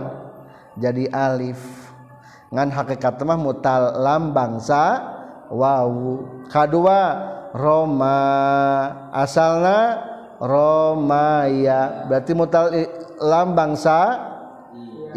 [0.77, 1.59] Jadi alif.
[2.53, 5.01] Ngan hakikat mah mutal lam bangsa
[5.49, 6.45] wawu.
[6.47, 7.01] Kadua
[7.51, 8.21] roma.
[9.11, 9.99] Asalna
[10.37, 12.05] romaya.
[12.05, 12.69] Berarti mutal
[13.19, 13.99] lam bangsa?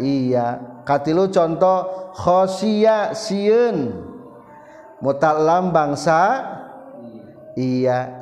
[0.01, 0.81] Iya.
[0.83, 3.93] Katilu contoh khosia sieun.
[4.99, 6.43] Mutal lam bangsa?
[7.53, 8.19] Iya.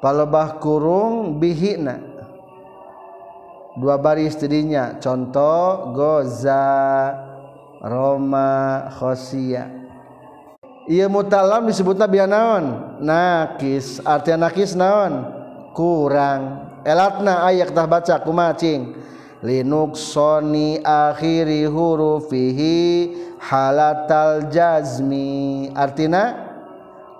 [0.00, 2.15] Palebah kurung bihina
[3.76, 4.96] dua baris tadinya.
[4.98, 7.12] Contoh goza
[7.84, 9.76] roma khosia
[10.86, 15.34] iya mutalam disebutna biar naon nakis artinya nakis naon?
[15.76, 16.72] Kurang.
[16.86, 18.96] Elatna ayak tah baca kumacing.
[19.44, 25.68] Linuk soni akhiri hurufihi halatal jazmi.
[25.76, 26.32] Artina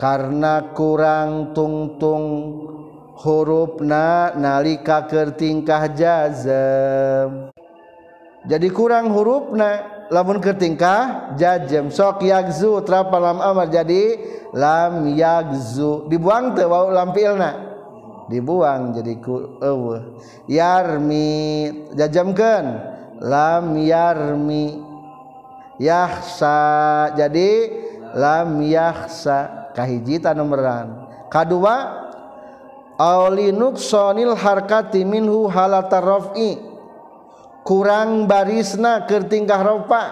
[0.01, 2.25] karena kurang tungtung
[3.17, 7.51] hurufna nalika keur tingkah jazam
[8.47, 14.23] jadi kurang hurufna lamun kertingkah jazm sok yagzu terapa lam amar jadi
[14.55, 16.07] lam yagzu.
[16.07, 17.51] Dibuang teu wau lam fi'ilna
[18.31, 20.19] dibuang jadi ku eueuh.
[20.47, 21.31] Yarmi
[21.99, 22.67] jajamkeun
[23.19, 24.79] lam yarmi
[25.83, 27.51] yahsa jadi
[28.15, 32.06] lam yahsa kahiji tanomeran kadua
[32.97, 36.57] nuksonil harkati minhu halata raf'i
[37.67, 40.05] kurang barisna keur tingkah rofa.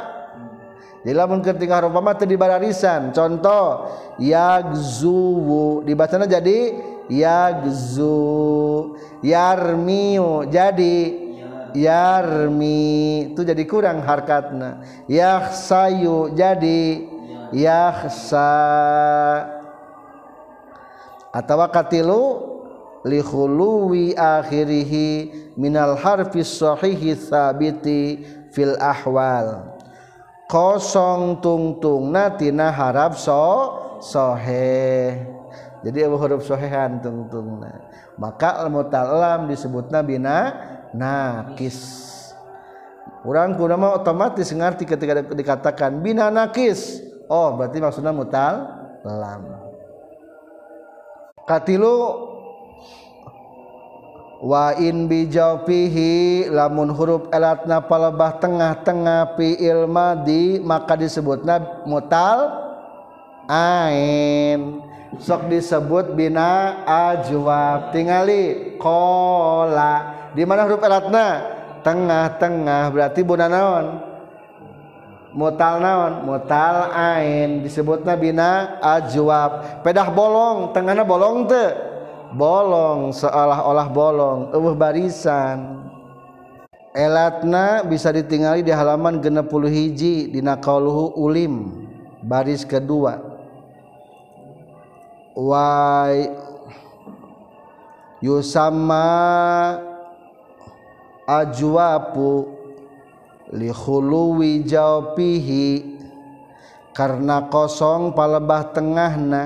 [1.04, 5.86] Jadi lamun keur tingkah rofa mah teu dibararisan contoh yagzuwu.
[5.86, 6.74] Dibacana jadi
[7.06, 8.18] yagzu
[9.22, 10.48] yarmiu.
[10.50, 10.96] Jadi
[11.78, 13.30] yarmi.
[13.32, 14.82] Itu jadi kurang harkatna.
[15.06, 17.06] Yahsayu jadi
[17.54, 18.50] yahsa
[21.30, 22.53] atawa katilu
[23.04, 29.76] lihuluwi akhirihi minal harfis sahihi sabiti fil ahwal.
[30.48, 35.16] Kosong tungtung natina harap so sohe
[35.80, 37.64] jadi abu huruf sohehan tungtung
[38.20, 40.52] maka al mutalam disebut nabina
[40.92, 42.12] nakis.
[43.24, 47.00] Orang kuna mah otomatis ngerti ketika dikatakan bina nakis.
[47.24, 48.68] Oh berarti maksudnya mutal
[49.00, 49.64] lam
[51.44, 51.96] katilu
[54.44, 62.52] wain bijaupihi lamun huruf elatna palebah tengah-tengah fiil madi maka disebutna mutal
[63.48, 64.84] ain.
[65.14, 67.94] Sok disebut bina ajwab.
[67.94, 70.28] Tingali kola.
[70.34, 71.54] Di mana huruf elatna?
[71.86, 72.90] Tengah-tengah.
[72.90, 74.02] Berarti buna naon?
[75.30, 76.12] Mutal naon?
[76.26, 77.62] Mutal ain.
[77.62, 79.86] Disebutna bina ajwab.
[79.86, 80.74] Pedah bolong.
[80.74, 81.93] Tengahna bolong teu
[82.34, 85.86] bolong seolah-olah bolong eueuh barisan.
[86.94, 91.86] Elatna bisa ditingali di halaman genep puluh hiji dina qauluhu ulim
[92.22, 93.18] baris kedua.
[95.34, 96.06] Wa
[98.22, 99.10] yusama
[101.26, 102.46] ajwapu
[103.50, 105.66] li khuluwi jawpihi
[106.94, 109.42] karena kosong palebah tengahna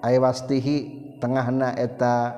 [0.00, 2.32] aywastihi tengahna eta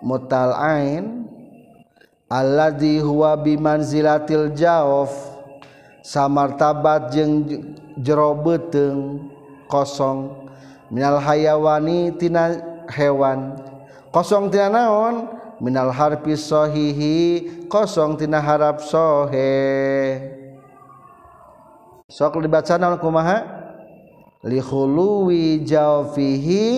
[0.00, 1.28] mutal ain
[2.30, 5.12] alladzi huwa bimanzilatil jawf
[6.00, 7.44] samartabat jeung
[8.00, 9.28] jero beuteung
[9.68, 10.48] kosong.
[10.90, 12.58] Minal hayawani tina
[12.90, 13.54] hewan
[14.10, 15.38] kosong tina naon?
[15.60, 17.18] Minal harfi sahihi
[17.68, 19.52] kosong tina harap sohe.
[22.08, 23.59] Sok dibaca naon kumaha?
[24.40, 26.68] lihului jawfihi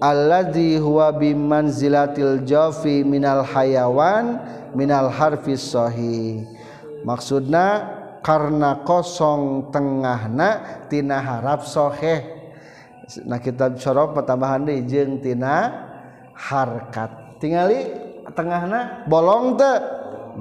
[0.00, 4.40] alladhi huwa bimanzilatil jawfi minal hayawan
[4.76, 6.44] minal harfi sahih
[7.00, 12.26] maksudna karena kosong tengahna tina harap soheh.
[13.22, 15.70] Nah kita syaraf pertambahan deui jeung tina
[16.34, 17.38] harkat.
[17.38, 17.86] Tingali
[18.34, 19.78] tengahna bolong teu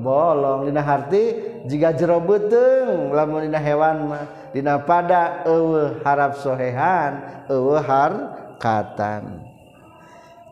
[0.02, 1.38] bolong dina harti
[1.70, 4.26] jika jero beuteung lamun dina hewan mah.
[4.56, 9.44] Dina pada eueuh harap sohehan eueuh harkatan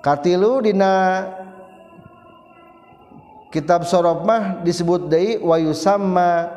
[0.04, 1.24] katilu dina
[3.48, 6.52] kitab sorof mah disebut deui wa yusamma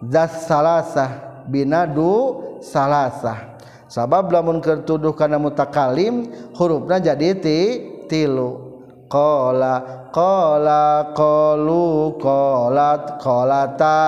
[0.00, 3.58] dzat salasah binadu salasah.
[3.90, 7.58] Sabab lamun kertuduh kana mutakalim hurufna jadi ti
[8.06, 8.70] tilu.
[9.10, 13.98] Qala qala qalu qalat qalata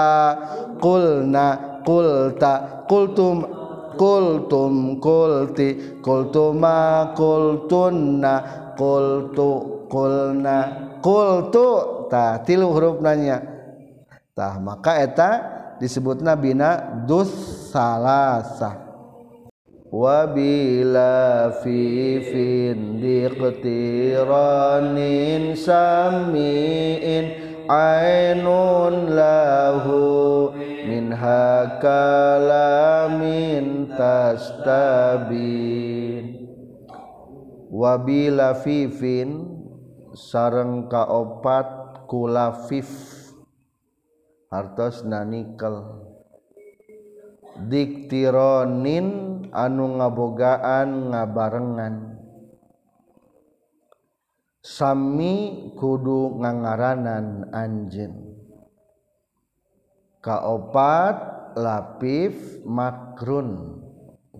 [0.79, 3.45] qulna kulta kultum
[3.99, 8.35] kultum kulti kultuma kultunna
[8.75, 9.51] kultu
[9.93, 10.57] kulna
[11.05, 11.69] kultu
[12.09, 13.45] tah tilu huruf nanya.
[14.33, 15.31] Tah maka eta
[15.77, 17.29] disebutna bina dus
[17.69, 18.81] salasa.
[19.93, 27.29] Wabila fi fin diqtiranin samiin
[27.69, 30.49] ainun lahu
[31.23, 35.47] minha kalamin tastabin.
[37.71, 39.47] Wabila fifin
[40.19, 42.91] sareng kaopat kulafif.
[44.51, 45.81] Hartos nanikel
[47.71, 49.09] diktironin
[49.55, 52.19] anu ngabogaan ngabarengan.
[54.63, 58.32] Sami kudu ngangaranan anjeun
[60.25, 61.17] kaopat
[61.59, 63.79] lapif makrun.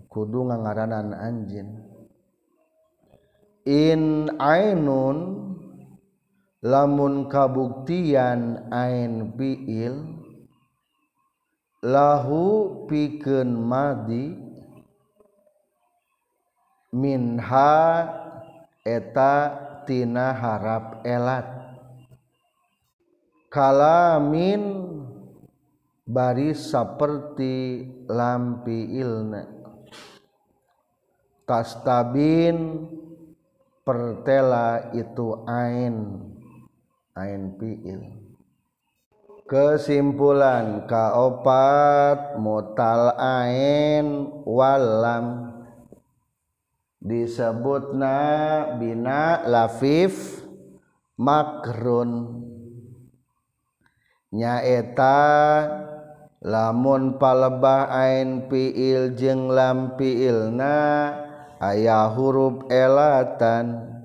[0.09, 1.83] Kudu ngaranan anjin
[3.63, 5.17] in ainun
[6.59, 10.19] lamun kabuktian ain fiil
[11.83, 12.43] lahu
[12.87, 14.35] pikeun madi
[16.91, 18.07] minha
[18.83, 19.35] eta
[19.87, 21.47] tina harap elat.
[23.47, 24.61] Kalamin
[26.03, 29.43] baris seperti lampi ilna.
[31.43, 32.87] Kastabin
[33.83, 35.95] pertela itu ain.
[37.13, 38.23] Ain fiil.
[39.43, 45.51] Kesimpulan kaopat mutal ain walam.
[47.03, 48.15] Disebutna
[48.79, 50.41] bina lafif
[51.19, 52.39] makrun.
[54.33, 55.21] Nyaeta
[56.43, 61.15] lamun palebah ain fiil jeung lam fiilna
[61.63, 63.95] ayah huruf elatan.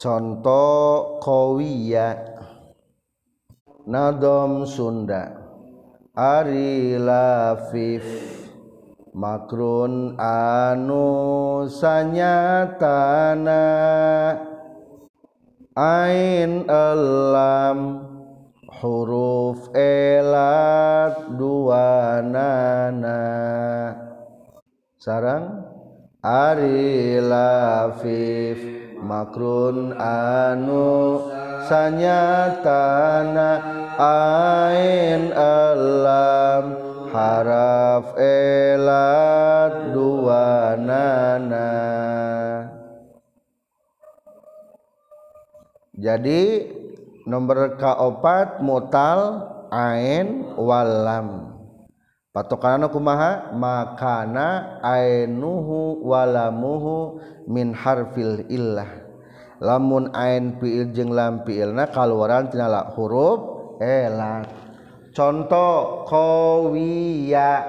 [0.00, 2.16] Contoh kowiya.
[3.84, 5.36] Nadom Sunda.
[6.16, 8.08] Ari lafif.
[9.12, 13.60] Makrun anu sanyatana.
[15.76, 17.99] Ain elam
[18.80, 23.20] huruf elat dua nana.
[24.96, 25.68] Sarang?
[26.20, 28.60] Ari lafif
[29.00, 31.20] makrun anu
[31.64, 33.48] sanyatana
[33.96, 36.76] ain alam
[37.08, 41.72] haraf elat dua nana.
[45.96, 46.79] Jadi
[47.30, 51.54] nomor kaopat mutal ain walam.
[52.34, 53.54] Patokan kumaha?
[53.54, 58.90] Makana ainuhu walamuhu min harfil illah.
[59.62, 64.48] Lamun ain fiil jeung lam fiilna kaluaran tina huruf elat
[65.16, 67.64] contoh qawiya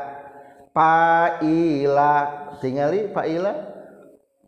[0.71, 2.13] paila
[2.61, 3.70] tingali paila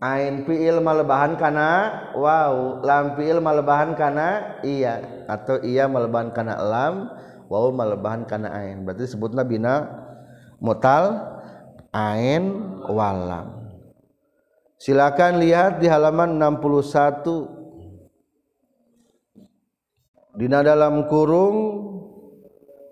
[0.04, 1.70] ain fiil malebahan kana
[2.12, 5.24] wow lam fiil malebahan kana iya.
[5.32, 7.08] Atau iya malebahan kana lam
[7.48, 8.84] wow malebahan kana ain.
[8.84, 9.88] Berarti sebutna bina
[10.60, 11.24] mutal
[11.96, 13.64] ain walam.
[14.84, 17.64] Silakan lihat di halaman 61
[20.36, 21.88] dina dalam kurung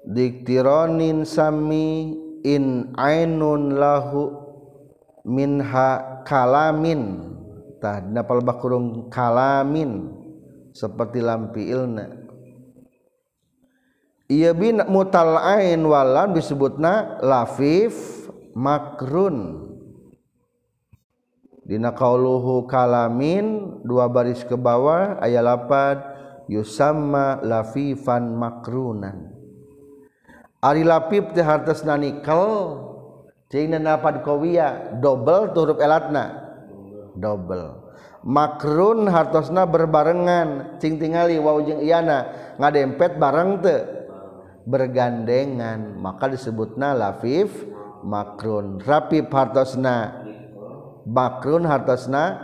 [0.07, 2.15] diktironin sami
[2.47, 4.50] in ainun lahu
[5.25, 7.33] minha kalamin.
[7.81, 10.13] Tah dina palebah kurung kalamin.
[10.71, 12.07] Seperti lampi ilna.
[14.31, 18.23] Iya bin mutal ain walam disebutna lafif
[18.55, 19.67] makrun.
[21.67, 25.99] Dina qauluhu kalamin dua baris ke bawah aya lapad
[26.47, 29.35] yusamma lafifan makrunan.
[30.63, 32.43] Ari lapif teh hartosna nikel
[33.51, 36.39] nafad kowiya double turup elatna.
[37.11, 37.81] Double
[38.25, 40.77] makrun hartosna berbarengan.
[40.77, 43.81] Cing tingali wau jeung iyana ngadempet bareng teu.
[44.61, 47.49] Bergandengan maka disebutna lafif
[48.05, 48.77] makrun.
[48.79, 50.21] Rapif hartosna
[51.03, 52.37] bakrun hartosna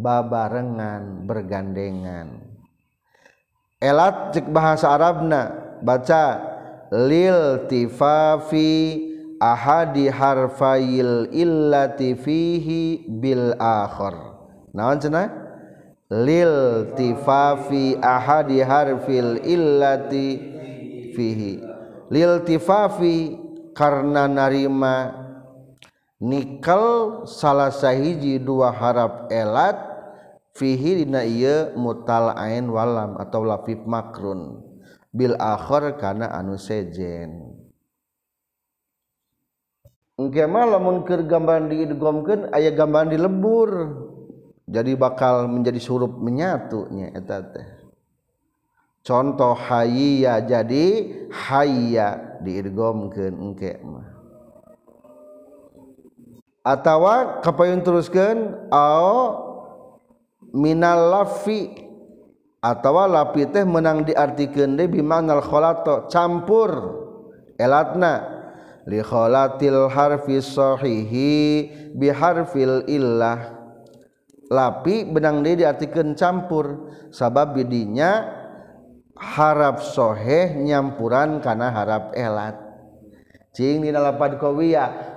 [0.00, 2.48] babarengan bergandengan.
[3.78, 5.54] Elat cek bahasa Arabna
[5.84, 6.42] baca
[6.90, 9.07] lil tifafi
[9.38, 14.14] ahadi harfail illati fihi bil akhir
[14.74, 15.28] naon cenah?
[16.08, 20.56] Lil tifafi ahadi harfil illati
[22.08, 23.16] liltifafi
[23.74, 25.12] karena narima
[26.22, 26.84] nikel
[27.28, 29.76] salah sahiji dua harap elat
[30.54, 34.62] fihi dina ieu mutal ain walam atau lafif makrun.
[35.08, 37.57] Bil akhir kana anu sejen
[40.18, 43.70] engke mah lamun keur gambaran diidghamkeun aya gambaran dilebur
[44.68, 47.68] jadi bakal menjadi surup menyatu nya eta teh.
[49.00, 50.86] Contoh hayya jadi
[51.32, 54.04] hayya diirgomkeun engke mah.
[56.60, 59.16] Atawa kapayun teruskeun au
[60.52, 61.88] minal lafi
[62.60, 66.70] atawa lafi teh menang diartikeun deui bimanal khalato campur
[67.56, 68.37] elatna
[68.88, 71.30] likholatil harfi sahihi
[71.92, 73.60] biharfil illah.
[74.48, 76.88] Lapi benang dia diartikan campur.
[77.12, 78.24] Sabab bidinya
[79.16, 82.56] harap soheh nyampuran karena harap elat.
[83.52, 84.38] Cing dina lapad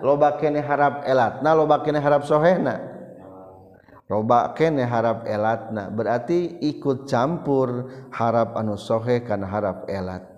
[0.01, 2.79] loba kene harap elatna loba kene harap sohehna
[4.09, 10.30] loba kene harap elatna berarti ikut campur harap anu soheh karena harap elat.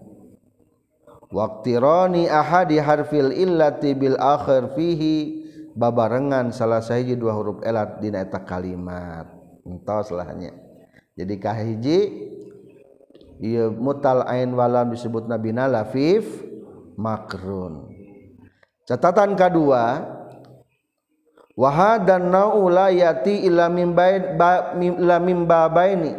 [1.34, 5.42] waktironi ahadi harfil illati bil akhir fihi.
[5.74, 9.26] Babarengan salah sahiji dua huruf elat dina eta kalimat.
[9.66, 10.54] Entos lahnya
[11.14, 12.00] jadi kahiji
[13.38, 16.26] ieu mutal ain walam disebut nabi nalafif
[16.98, 17.94] makrun.
[18.90, 20.10] Catatan kedua
[21.54, 24.34] wahad dan naula yati ila mim bain
[24.98, 26.18] ila mim babaini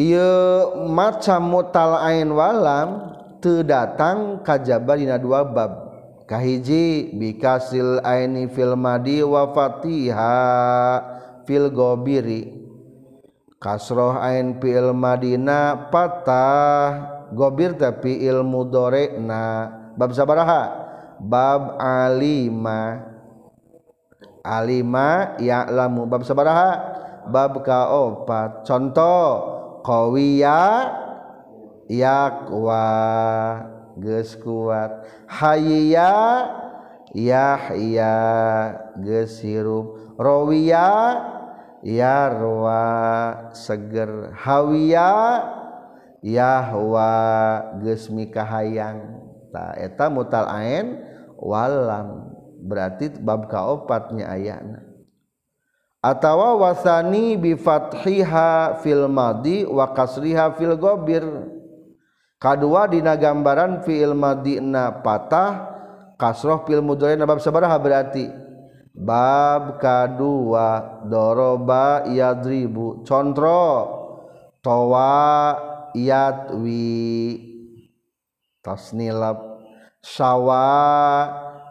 [0.00, 3.12] ieu macam mutal ain walam
[3.44, 5.92] teu datang kajaba dina dua bab.
[6.24, 10.38] Kahiji bikasil aini fil madi wa fatiha
[11.44, 12.54] fil gobiri.
[13.60, 20.88] Kasroh ain fi'il madina patah gobir tapi ilmu dorek na bab sabaraha?
[21.20, 23.04] Bab alima.
[24.40, 26.08] Alima ya'lamu.
[26.08, 26.70] Bab sabaraha?
[27.28, 28.64] Bab kaopat.
[28.64, 30.60] Contoh qawiya
[31.90, 32.86] yaqwa
[33.98, 35.04] geus kuat.
[35.26, 36.12] Hayya
[37.14, 38.16] yahya
[39.02, 40.16] geus hirup.
[40.20, 40.88] Rawiya
[41.82, 42.82] yarwa
[43.56, 44.34] seger.
[44.36, 45.10] Hawiya
[46.22, 47.10] yahwa
[47.82, 49.22] geus mikahayang.
[49.50, 51.02] Ta eta mutal ain
[51.40, 52.30] walam.
[52.60, 54.89] Berarti bab kaopatnya ayana.
[56.00, 61.24] Atawa wasani bi fathiha fil madi wa kasriha fil gobir.
[62.40, 65.76] Kadua dina gambaran fiil madina patah
[66.16, 68.32] kasroh fil mudhari bab sabaraha berarti.
[68.96, 73.04] Bab kadua doroba yadribu.
[73.04, 73.92] Contro
[74.64, 75.52] towa
[75.92, 77.44] yatwi
[78.64, 79.36] tasnilab.
[80.00, 80.64] Sawa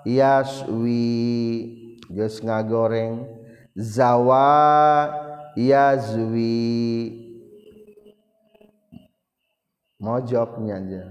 [0.06, 1.18] yaswi.
[2.14, 3.39] Geus ngagoreng
[3.80, 5.08] zawa
[5.56, 7.16] yazwi.
[10.00, 11.04] Mojoknya aja.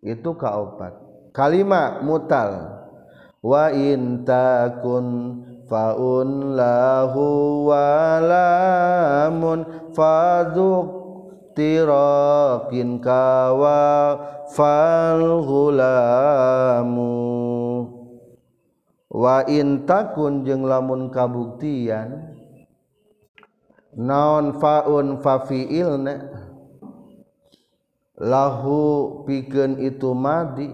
[0.00, 0.92] Itu kaopat.
[1.36, 2.80] Kalimat mutal.
[3.38, 5.06] Wa in takun
[5.70, 9.62] faun lahu walamun
[9.94, 10.86] faduk
[11.54, 14.18] tirakin kawa
[14.50, 17.18] fal gulamu
[19.08, 22.36] wain takun jeung lamun kabuktian
[23.96, 26.28] naon faun fafiilna
[28.20, 30.68] lahu pikeun itu madi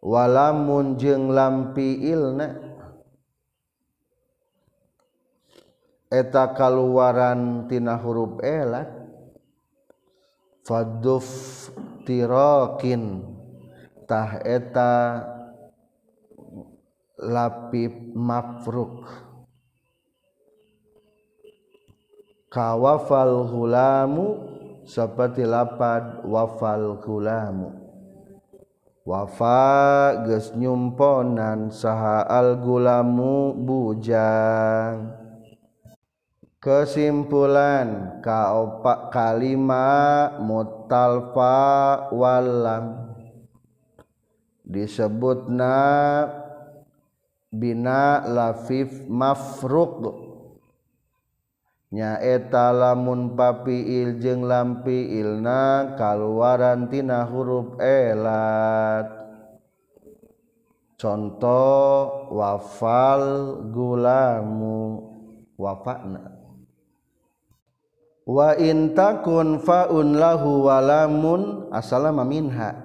[0.00, 2.56] walamun jeung lampi ilna
[6.08, 8.88] eta kaluaran tina huruf elat
[10.64, 11.28] faduf
[12.08, 13.28] tirakin
[14.08, 14.92] tah eta
[17.18, 19.04] lapip mafruk.
[22.48, 24.26] Kawafal hulamu
[24.88, 27.88] seperti lapad wafal gulamu
[29.08, 35.16] wafa geus nyumponan saha al gulamu bujang.
[36.58, 41.56] Kesimpulan kaopak kalima mutalfa
[42.12, 43.16] walam.
[44.68, 45.80] Disebutna
[47.48, 50.14] bina lafif mafruq
[51.90, 59.08] nyaeta lamun papiil jeung lampi ilna kaluarantina huruf elat
[61.00, 65.08] contoh wafal gulamu.
[65.58, 66.38] Wafakna
[68.22, 72.78] wa intakun faun lahu walamun asalama minha.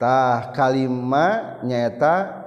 [0.00, 2.39] Tah kalima nyaeta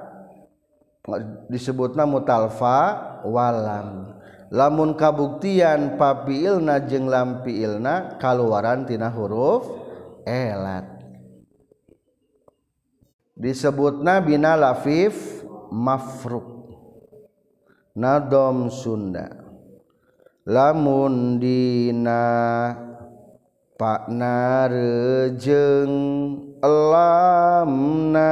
[1.51, 2.95] disebutna mutalfa
[3.27, 4.15] walam.
[4.53, 9.65] Lamun kabuktian papi ilna jeung lampi ilna kaluaran tina huruf
[10.29, 10.85] elat.
[13.33, 15.41] Disebutna bina lafif
[15.73, 16.69] mafruk.
[17.97, 19.41] Nadom sunda.
[20.45, 22.21] Lamun dina
[23.73, 25.95] pakna rejeng
[26.61, 28.31] elamna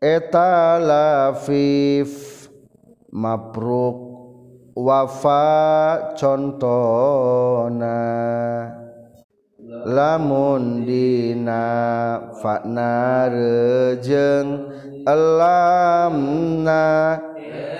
[0.00, 2.48] eta lafif
[3.12, 3.96] mapruk
[4.76, 7.96] wafa contona.
[9.86, 11.64] Lamun dina
[12.42, 14.68] fakna rejeng
[15.08, 16.84] elamna.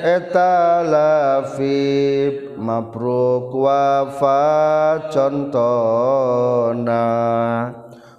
[0.07, 4.45] Eta lafif mapruk wafa
[5.13, 7.05] contona.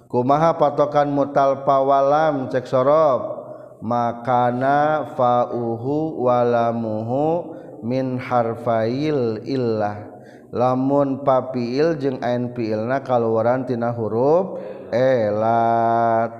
[0.08, 3.37] Kumaha patokan mutal pawalam cek sorob
[3.78, 10.08] makana fauhu walamuhu min harfail illah.
[10.48, 14.58] Lamun papiil jeung ain piilna kaluaran tina huruf
[14.90, 16.32] elat.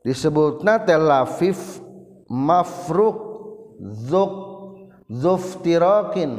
[0.00, 1.80] Disebutna teh lafif
[2.28, 3.16] mafruk
[4.08, 4.32] zuk
[5.12, 6.32] zuftirakin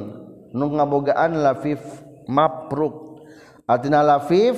[0.50, 1.82] nu ngabogaan lafif
[2.26, 3.22] mapruk
[3.70, 4.58] artina lafif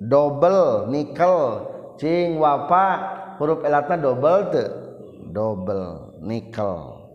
[0.00, 1.68] double nikel
[2.00, 3.20] cing wapa.
[3.34, 4.83] Huruf elatna double teu
[5.34, 7.10] double nikel.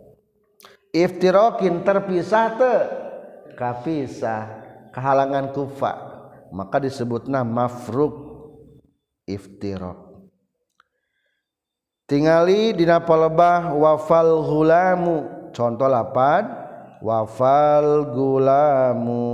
[0.92, 2.76] Iftirokin terpisah te
[3.56, 4.68] kapisah.
[4.92, 5.94] Kehalangan kufa.
[6.52, 8.14] Maka disebutna mafruk
[9.24, 10.28] iftirok.
[12.10, 15.30] Tingali dina palebah wafal gulamu.
[15.56, 16.44] Contoh lapad
[17.06, 19.30] wafal gulamu.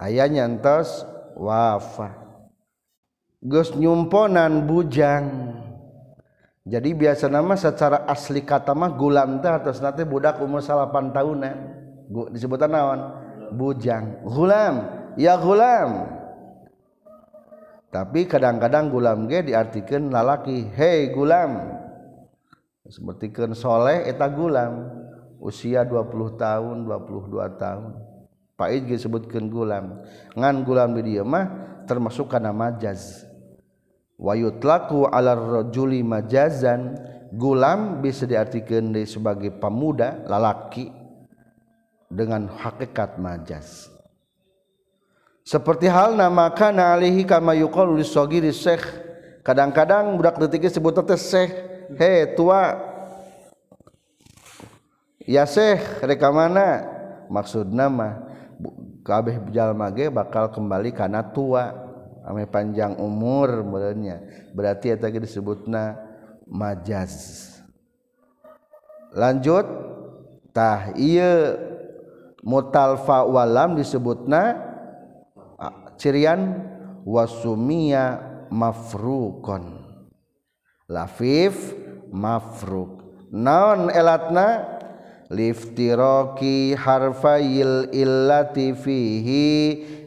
[0.00, 1.04] Ayah nyantos
[1.36, 2.16] wafa.
[3.44, 5.26] Gus nyumponan bujang
[6.62, 11.56] jadi biasa nama secara asli kata mah gulanta atas nanti budak umur salapan tahunan
[12.30, 13.00] disebutan naon?
[13.52, 14.22] Bujang.
[14.22, 14.74] Gulam
[15.18, 16.06] ya gulam
[17.92, 20.70] tapi kadang-kadang gulam ge diartikan lalaki.
[20.72, 21.82] Hei gulam
[22.86, 24.86] seperti kan soleh eta gulam
[25.42, 27.92] usia 20 tahun 22 tahun.
[28.54, 29.98] Pak Ij disebutkan gulam
[30.38, 31.50] ngan gulam di dia mah
[31.90, 33.26] termasuk karena majaz
[34.22, 37.10] wayutlaku ala rajuli majazan.
[37.32, 40.92] Gulam bisa diartikan sebagai pemuda lalaki
[42.12, 43.88] dengan hakikat majaz.
[45.40, 48.84] Seperti hal nama kana alihi kama yuqalu lisagiri syekh.
[49.42, 51.50] Kadang-kadang budak detik sebut teh syekh.
[51.96, 52.92] He tua.
[55.24, 56.82] Ya Syekh reka mana
[57.30, 58.26] maksud nama
[59.06, 61.91] kabeh jalma ge bakal kembali karena tua
[62.26, 64.22] ame panjang umur merenya
[64.54, 65.98] berarti eta ge disebutna
[66.46, 67.48] majaz
[69.14, 69.66] lanjut
[70.54, 71.58] tah ieu
[72.42, 74.72] mutalfa walam disebutna
[76.02, 76.58] cirian
[77.06, 79.80] wasumia mafrukon.
[80.90, 81.72] Lafif
[82.10, 83.00] mafruk.
[83.32, 84.80] Naon elatna?
[85.32, 89.48] liftiroki harfail illati fihi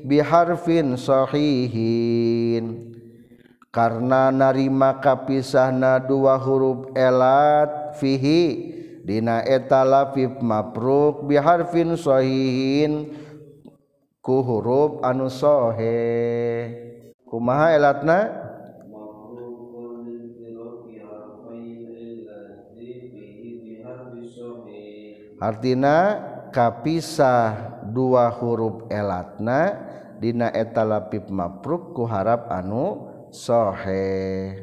[0.06, 2.94] biharfin sahihin.
[3.74, 8.72] Karena narima kapisahna dua huruf elat fihi
[9.04, 13.12] dina eta lafif mapruk biharfin sahihin
[14.24, 16.72] ku huruf anu sahih
[17.28, 18.45] kumaha elatna?
[25.46, 25.98] artina
[26.50, 29.78] kapisah dua huruf elatna
[30.18, 34.58] dina eta lapip mapruk ku harap anu sohe.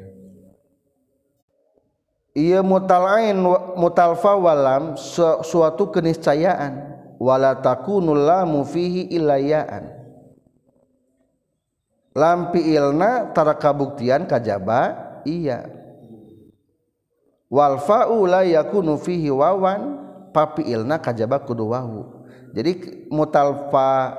[2.33, 3.37] Iya mutalain
[3.76, 6.99] mutalfa walam su suatu keniscayaan.
[7.22, 9.95] Wala takunul lamu fihi ilayaan.
[12.18, 15.70] Lam ilna tara kabuktian kajaba iya.
[17.53, 20.01] Wal fa'u la yakunu fihi wawan.
[20.33, 22.24] papiilna kajaba kudu wahu.
[22.53, 24.16] Jadi mutalfa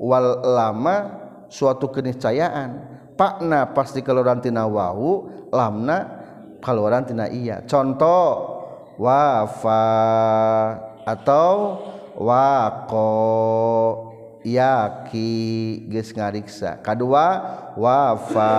[0.00, 0.96] wal lama
[1.48, 2.88] suatu keniscayaan.
[3.20, 6.08] Pakna pasti keluaran tina wahu lamna
[6.64, 7.60] keluaran tina iya.
[7.68, 8.56] Contoh
[8.96, 9.84] wafa
[11.04, 11.80] atau
[12.16, 13.12] wako
[14.40, 15.32] yaki
[15.92, 16.80] geus ngariksa.
[16.80, 17.26] Kadua
[17.76, 18.52] wafa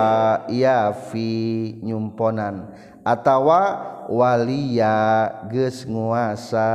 [0.46, 2.70] yafi nyumponan.
[3.02, 6.68] Atawa walia geus nguasa.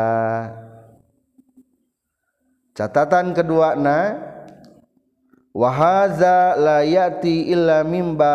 [2.73, 4.17] Catatan kedua na
[5.53, 8.33] wahaza la yati illa mimba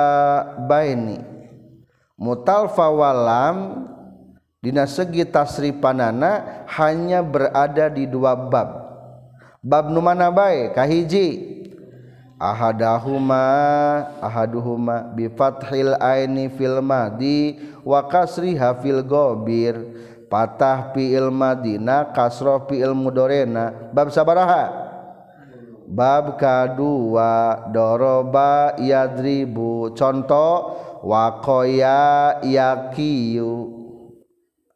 [0.70, 1.18] baini.
[2.18, 3.86] Mutalfa walam
[4.62, 8.82] dina segi tasrifanana hanya berada di dua bab.
[9.62, 10.74] Bab nu mana bae?
[10.74, 11.26] Kahiji
[12.43, 13.47] ahadahuma
[14.18, 19.78] ahaduhuma bi fathil aini fil madi wa kasriha fil gobir.
[20.32, 23.93] Patah fi'il madina kasroh fi'il mudorena.
[23.93, 24.72] Bab sabaraha?
[25.84, 29.93] Bab kadua doroba yadribu.
[29.93, 33.76] Contoh wakoya yakiyu.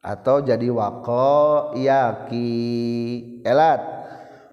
[0.04, 2.60] Atau jadi wako yaki.
[3.40, 3.95] Elat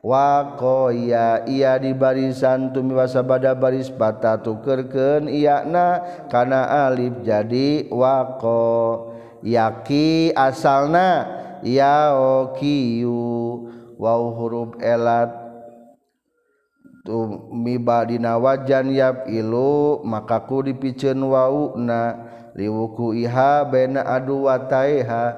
[0.04, 9.16] wakoya ia di barisan tumiwasa bada baris patah tukerken iyakna kana alif jadi wako
[9.48, 11.24] yaki asalna
[11.64, 13.16] yaokiyu
[13.96, 15.32] waw huruf elat
[17.08, 22.28] tumi badina wajan yap ilu maka ku dipicen wau na
[22.60, 25.32] liwuku iha bena adu wataiha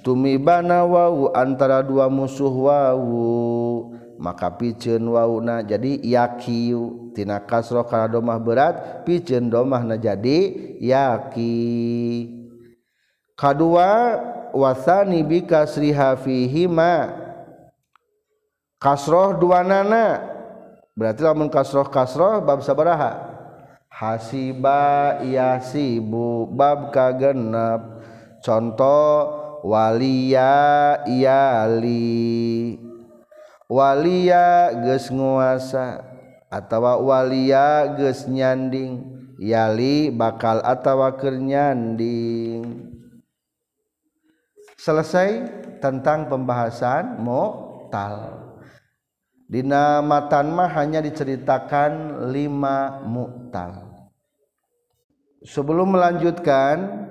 [0.00, 3.92] tumi bana wau antara dua musuh wau.
[4.16, 11.56] maka picen wauna jadi yakiu tina kasro kana domah berat picen domahna jadi yaki
[13.36, 14.16] kadua
[14.56, 17.12] wasani bi kasriha fihima.
[18.76, 20.20] Kasroh dua nana
[20.96, 23.36] berarti lamun kasroh kasroh bab sabaraha.
[23.92, 28.04] Hasiba yasibu bab kagenep.
[28.44, 29.32] Contoh
[29.64, 32.76] walia yali
[33.66, 36.02] walia geus nguasa
[36.50, 42.92] atawa walia geus nyanding yali bakal atawa keur nyanding.
[44.76, 45.30] Selesai
[45.80, 48.44] tentang pembahasan mu'tal.
[49.46, 53.86] Dina matan mah hanya diceritakan lima mu'tal.
[55.46, 57.06] Sebelum melanjutkan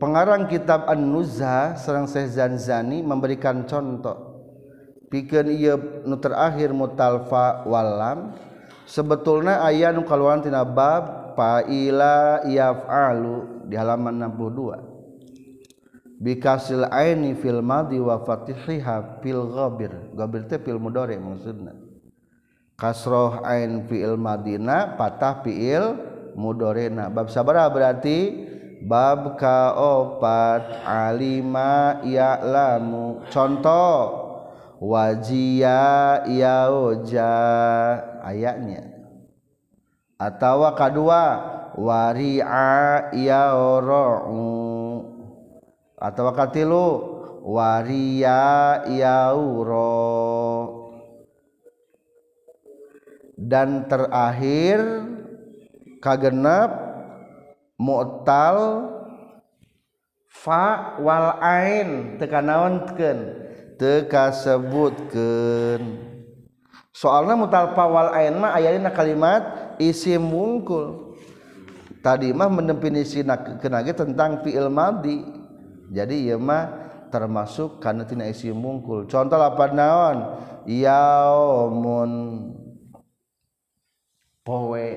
[0.00, 4.33] pengarang kitab An-Nuzha serang Syekh Zanzani memberikan contoh
[5.14, 8.34] pikeun ieu nu terakhir mutalfa walam
[8.82, 14.94] sebetulna aya nu kaluaran tina bab faila yaf'alu di halaman 62
[16.24, 19.92] bikasil aini fil madi wa fatihiha fil ghabir.
[20.16, 21.76] Ghabir teh fil mudhari maksudna.
[22.80, 25.94] Kasroh ain fiil madina patah fiil
[26.34, 28.50] mudorena bab sabara ah berarti?
[28.84, 34.23] Bab kaopat alima ya'lamu contoh
[34.84, 35.80] wajia
[36.28, 37.32] yaoja
[38.20, 38.84] ayatnya
[40.20, 41.22] atau kedua
[41.80, 44.44] waria yaoro'u
[45.96, 46.88] atau katilu
[47.48, 50.04] waria yauro
[53.40, 54.80] dan terakhir
[56.04, 56.70] kagenap
[57.80, 58.58] mu'tal
[60.28, 63.43] fa wal ain teka naonkeun
[63.84, 66.00] teka sebutkeun
[66.88, 71.12] soalna mutal wal ain mah ayana kalimat isim mungkul.
[72.04, 73.24] Tadi mah mendefinisi
[73.60, 75.24] kenage tentang fi'il madi
[75.88, 76.68] jadi ieu mah
[77.08, 79.04] termasuk kana tina isim mungkul.
[79.08, 80.16] Contoh apa naon?
[80.68, 82.12] Yaumun.
[84.44, 84.88] Poe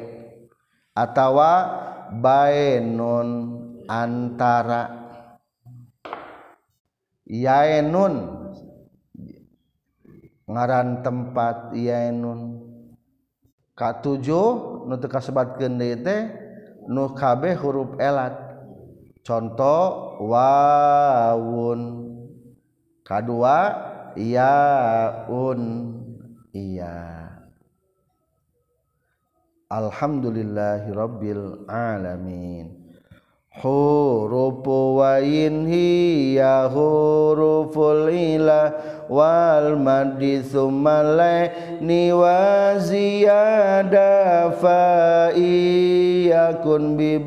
[0.91, 1.51] atawa
[2.11, 3.27] baenun
[3.87, 5.07] antara.
[7.27, 8.46] Yaenun
[10.47, 12.63] ngaran tempat yaun
[13.77, 14.09] K7
[16.89, 18.33] nu kabeh huruf elat.
[19.21, 21.81] Contoh wawun
[23.03, 23.59] kadua
[24.15, 25.61] yaun.
[26.55, 27.27] Iya.
[29.67, 32.76] Alhamdulillahirabbil alamin.
[33.61, 35.17] Hurufu wa
[35.65, 38.71] hiya huruful ila
[39.09, 41.01] wal maddi thumma
[41.81, 47.17] ni wa ziyada fa iyakun bi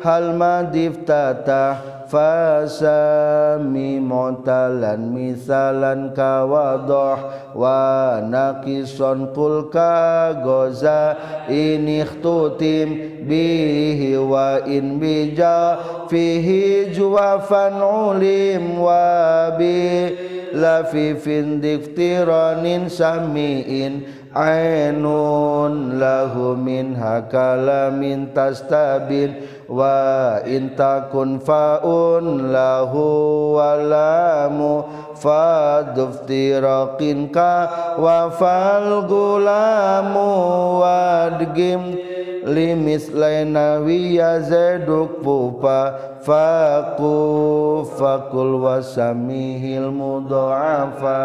[0.00, 11.14] hal madif tatah fasami mu'talan misalan kawadah wa naqison qul ka goza
[11.46, 15.78] in ikhtutim bihi wa in bija
[16.10, 20.10] fihi juwafan ulim wa bi
[20.50, 24.02] lafifin diftiranin samiin
[24.34, 34.82] ainun lahu min hakala min tastabin wa intakun faun lahu walamu
[35.14, 41.94] faduftiraqin ka wa fal gulamu wadgim
[42.42, 45.94] limis laina wiya zeduk pupa
[46.26, 51.22] faku fakul wasamihil mudha'afa.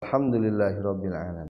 [0.00, 1.44] Alhamdulillahirabbil alamin